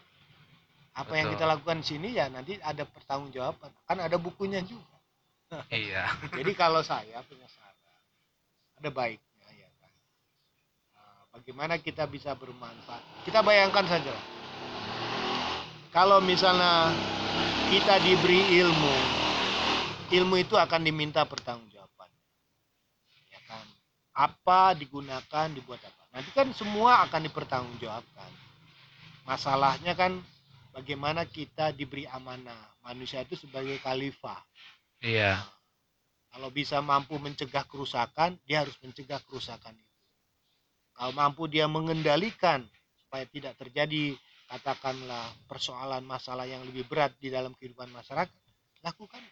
apa 1.00 1.14
yang 1.16 1.32
Betul. 1.32 1.40
kita 1.40 1.46
lakukan 1.48 1.78
di 1.80 1.86
sini 1.88 2.10
ya 2.12 2.28
nanti 2.28 2.60
ada 2.60 2.84
pertanggungjawaban. 2.84 3.72
Kan 3.88 3.98
ada 4.04 4.18
bukunya 4.20 4.60
juga. 4.60 5.00
Iya. 5.74 6.06
Jadi 6.30 6.52
kalau 6.54 6.86
saya 6.86 7.26
punya 7.26 7.48
saran 7.50 7.74
ada 8.78 8.90
baiknya 8.94 9.50
ya 9.58 9.70
kan? 9.82 9.92
Nah, 10.94 11.22
bagaimana 11.34 11.74
kita 11.82 12.06
bisa 12.06 12.38
bermanfaat? 12.38 13.26
Kita 13.26 13.42
bayangkan 13.42 13.86
saja. 13.88 14.12
Lah. 14.14 14.28
kalau 15.90 16.22
misalnya 16.22 16.94
kita 17.74 17.98
diberi 18.06 18.62
ilmu 18.62 18.96
ilmu 20.10 20.36
itu 20.42 20.54
akan 20.54 20.82
diminta 20.86 21.26
pertanggungjawaban. 21.26 22.10
Ya 23.30 23.42
kan? 23.50 23.66
Apa 24.14 24.78
digunakan 24.78 25.48
dibuat 25.50 25.82
apa? 25.82 26.04
Nanti 26.14 26.30
kan 26.34 26.50
semua 26.54 27.06
akan 27.06 27.22
dipertanggungjawabkan. 27.30 28.32
Masalahnya 29.26 29.94
kan 29.94 30.18
bagaimana 30.76 31.22
kita 31.28 31.72
diberi 31.76 32.06
amanah 32.10 32.62
manusia 32.86 33.22
itu 33.26 33.36
sebagai 33.40 33.78
khalifah 33.82 34.42
iya 35.02 35.44
kalau 36.30 36.50
bisa 36.54 36.78
mampu 36.80 37.18
mencegah 37.18 37.66
kerusakan, 37.66 38.38
dia 38.46 38.62
harus 38.62 38.78
mencegah 38.86 39.20
kerusakan 39.26 39.74
itu. 39.74 39.98
Kalau 40.94 41.12
mampu 41.16 41.44
dia 41.50 41.66
mengendalikan 41.66 42.62
supaya 43.02 43.26
tidak 43.26 43.58
terjadi 43.58 44.14
katakanlah 44.50 45.26
persoalan 45.50 46.04
masalah 46.06 46.46
yang 46.46 46.62
lebih 46.66 46.86
berat 46.90 47.14
di 47.18 47.30
dalam 47.34 47.54
kehidupan 47.58 47.90
masyarakat, 47.90 48.30
lakukan. 48.86 49.24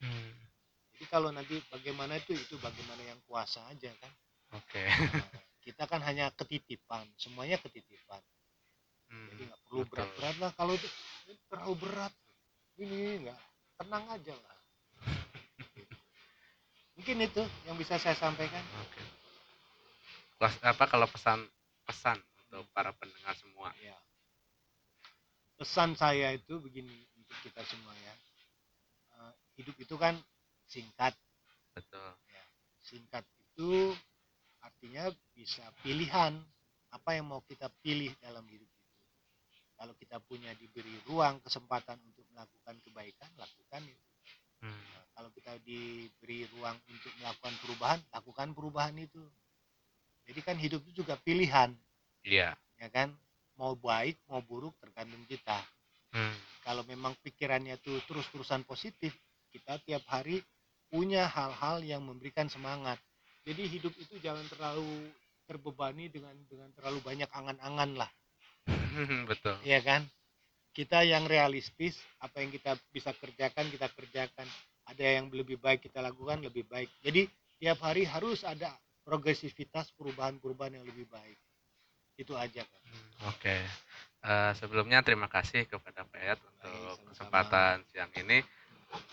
Hmm, 0.00 0.32
Jadi 0.92 1.04
kalau 1.08 1.30
nanti 1.32 1.56
bagaimana 1.72 2.20
itu 2.20 2.32
itu 2.36 2.54
bagaimana 2.60 3.02
yang 3.10 3.20
kuasa 3.24 3.64
aja 3.72 3.90
kan. 4.00 4.12
oke 4.52 4.84
Nah, 5.16 5.28
kita 5.64 5.84
kan 5.90 6.00
hanya 6.08 6.32
ketitipan, 6.38 7.06
semuanya 7.16 7.56
ketitipan. 7.64 8.22
Hmm, 9.10 9.26
Jadi 9.34 9.42
nggak 9.50 9.60
perlu 9.66 9.82
berat-berat 9.90 10.36
lah 10.38 10.50
kalau 10.54 10.72
itu 10.78 10.88
ini 11.26 11.34
terlalu 11.50 11.74
berat. 11.82 12.12
Ini 12.80 12.98
enggak, 13.26 13.40
tenang 13.76 14.04
aja 14.08 14.34
lah. 14.38 14.56
Mungkin 16.96 17.16
itu 17.26 17.42
yang 17.68 17.76
bisa 17.76 17.98
saya 18.00 18.16
sampaikan. 18.16 18.62
Oke. 18.86 19.02
Kelas- 20.40 20.62
apa 20.64 20.84
kalau 20.88 21.04
pesan 21.10 21.44
pesan 21.84 22.16
untuk 22.48 22.64
para 22.72 22.94
pendengar 22.96 23.36
semua? 23.36 23.74
ya 23.84 23.92
pesan 25.60 25.92
saya 25.92 26.32
itu 26.32 26.56
begini 26.56 27.04
untuk 27.20 27.36
kita 27.44 27.60
semua 27.68 27.92
ya 28.00 28.14
Eh, 29.20 29.32
hidup 29.60 29.76
itu 29.76 29.94
kan 30.00 30.16
singkat 30.64 31.12
Betul. 31.76 32.16
singkat 32.80 33.24
itu 33.36 33.92
artinya 34.64 35.12
bisa 35.36 35.68
pilihan 35.84 36.40
apa 36.88 37.10
yang 37.12 37.28
mau 37.28 37.44
kita 37.44 37.68
pilih 37.84 38.16
dalam 38.24 38.48
hidup 38.48 38.70
kalau 39.80 39.96
kita 39.96 40.20
punya 40.28 40.52
diberi 40.60 40.92
ruang 41.08 41.40
kesempatan 41.40 41.96
untuk 42.04 42.28
melakukan 42.36 42.76
kebaikan 42.84 43.30
lakukan 43.40 43.80
itu. 43.88 44.08
Hmm, 44.60 44.76
Nah, 44.76 45.04
kalau 45.16 45.30
kita 45.32 45.56
diberi 45.64 46.44
ruang 46.52 46.76
untuk 46.84 47.12
melakukan 47.16 47.54
perubahan 47.64 48.00
lakukan 48.12 48.48
perubahan 48.52 48.96
itu. 49.00 49.24
Jadi 50.28 50.40
kan 50.44 50.60
hidup 50.60 50.84
itu 50.84 51.00
juga 51.00 51.16
pilihan. 51.16 51.72
Iya. 52.20 52.52
ya 52.76 52.88
kan? 52.92 53.16
Mau 53.56 53.72
baik 53.72 54.20
mau 54.28 54.44
buruk 54.44 54.76
tergantung 54.84 55.24
kita. 55.24 55.64
Hmm, 56.12 56.36
kalau 56.60 56.84
memang 56.84 57.16
pikirannya 57.24 57.80
tuh 57.80 57.96
terus-terusan 58.04 58.68
positif, 58.68 59.16
kita 59.48 59.80
tiap 59.80 60.04
hari 60.12 60.44
punya 60.92 61.24
hal-hal 61.24 61.80
yang 61.80 62.04
memberikan 62.04 62.52
semangat. 62.52 63.00
Jadi 63.48 63.64
hidup 63.64 63.96
itu 63.96 64.20
jangan 64.20 64.44
terlalu 64.52 65.08
terbebani 65.48 66.12
dengan 66.12 66.36
dengan 66.46 66.68
terlalu 66.76 67.00
banyak 67.00 67.30
angan-angan 67.32 67.96
lah, 67.96 68.10
betul. 69.30 69.56
ya 69.64 69.80
kan? 69.80 70.06
Kita 70.70 71.02
yang 71.02 71.26
realistis, 71.26 71.98
apa 72.22 72.40
yang 72.40 72.54
kita 72.54 72.78
bisa 72.94 73.10
kerjakan 73.10 73.66
kita 73.68 73.90
kerjakan. 73.90 74.46
Ada 74.86 75.18
yang 75.18 75.26
lebih 75.30 75.58
baik 75.58 75.86
kita 75.86 75.98
lakukan 76.02 76.42
lebih 76.42 76.66
baik. 76.66 76.90
Jadi 77.02 77.26
tiap 77.58 77.78
hari 77.82 78.06
harus 78.06 78.42
ada 78.46 78.70
progresivitas 79.02 79.90
perubahan-perubahan 79.98 80.78
yang 80.78 80.86
lebih 80.86 81.06
baik. 81.10 81.38
Itu 82.14 82.38
aja 82.38 82.62
kan. 82.62 82.82
Oke. 83.34 83.56
Eh, 84.20 84.52
sebelumnya 84.60 85.00
terima 85.00 85.26
kasih 85.32 85.64
kepada 85.64 86.04
Payat 86.04 86.36
untuk 86.44 86.70
sama-sama. 86.70 87.08
kesempatan 87.08 87.74
siang 87.88 88.12
ini. 88.20 88.44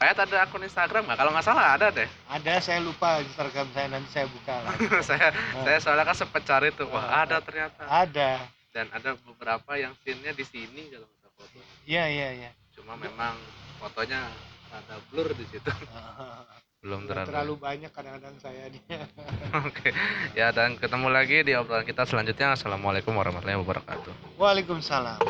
Payat 0.02 0.26
ada 0.26 0.44
akun 0.44 0.66
Instagram 0.66 1.06
nggak? 1.06 1.18
Kalau 1.22 1.32
nggak 1.32 1.46
salah 1.46 1.78
ada 1.78 1.88
deh. 1.94 2.10
Ada 2.28 2.60
saya 2.60 2.80
lupa 2.82 3.22
Instagram 3.22 3.68
saya 3.72 3.88
nanti 3.94 4.10
saya 4.10 4.28
buka 4.28 4.56
lah. 4.66 4.74
saya 5.08 5.30
saya 5.64 5.78
soalnya 5.80 6.06
kan 6.06 6.18
sempat 6.18 6.42
cari 6.44 6.74
tuh. 6.74 6.90
Wah 6.90 7.24
ada 7.24 7.38
ternyata. 7.40 7.86
Ada. 7.86 8.57
Dan 8.78 8.94
ada 8.94 9.18
beberapa 9.18 9.74
yang 9.74 9.98
scene-nya 10.06 10.38
di 10.38 10.46
sini 10.46 10.94
kalau 10.94 11.10
nggak 11.10 11.18
salah 11.18 11.34
fotonya. 11.34 11.74
Iya 11.90 12.04
iya 12.14 12.30
iya. 12.38 12.52
Cuma 12.78 12.94
memang 12.94 13.34
fotonya 13.82 14.30
ada 14.70 15.02
blur 15.10 15.34
di 15.34 15.50
situ. 15.50 15.66
Belum 16.86 17.10
terlalu. 17.10 17.26
terlalu 17.26 17.54
banyak 17.58 17.90
kadang-kadang 17.90 18.38
saya 18.38 18.70
dia. 18.70 19.02
Oke. 19.66 19.90
Ya 20.38 20.54
dan 20.54 20.78
ketemu 20.78 21.10
lagi 21.10 21.42
di 21.42 21.58
obrolan 21.58 21.90
kita 21.90 22.06
selanjutnya. 22.06 22.54
Assalamualaikum 22.54 23.18
warahmatullahi 23.18 23.58
wabarakatuh. 23.58 24.38
Waalaikumsalam. 24.38 25.26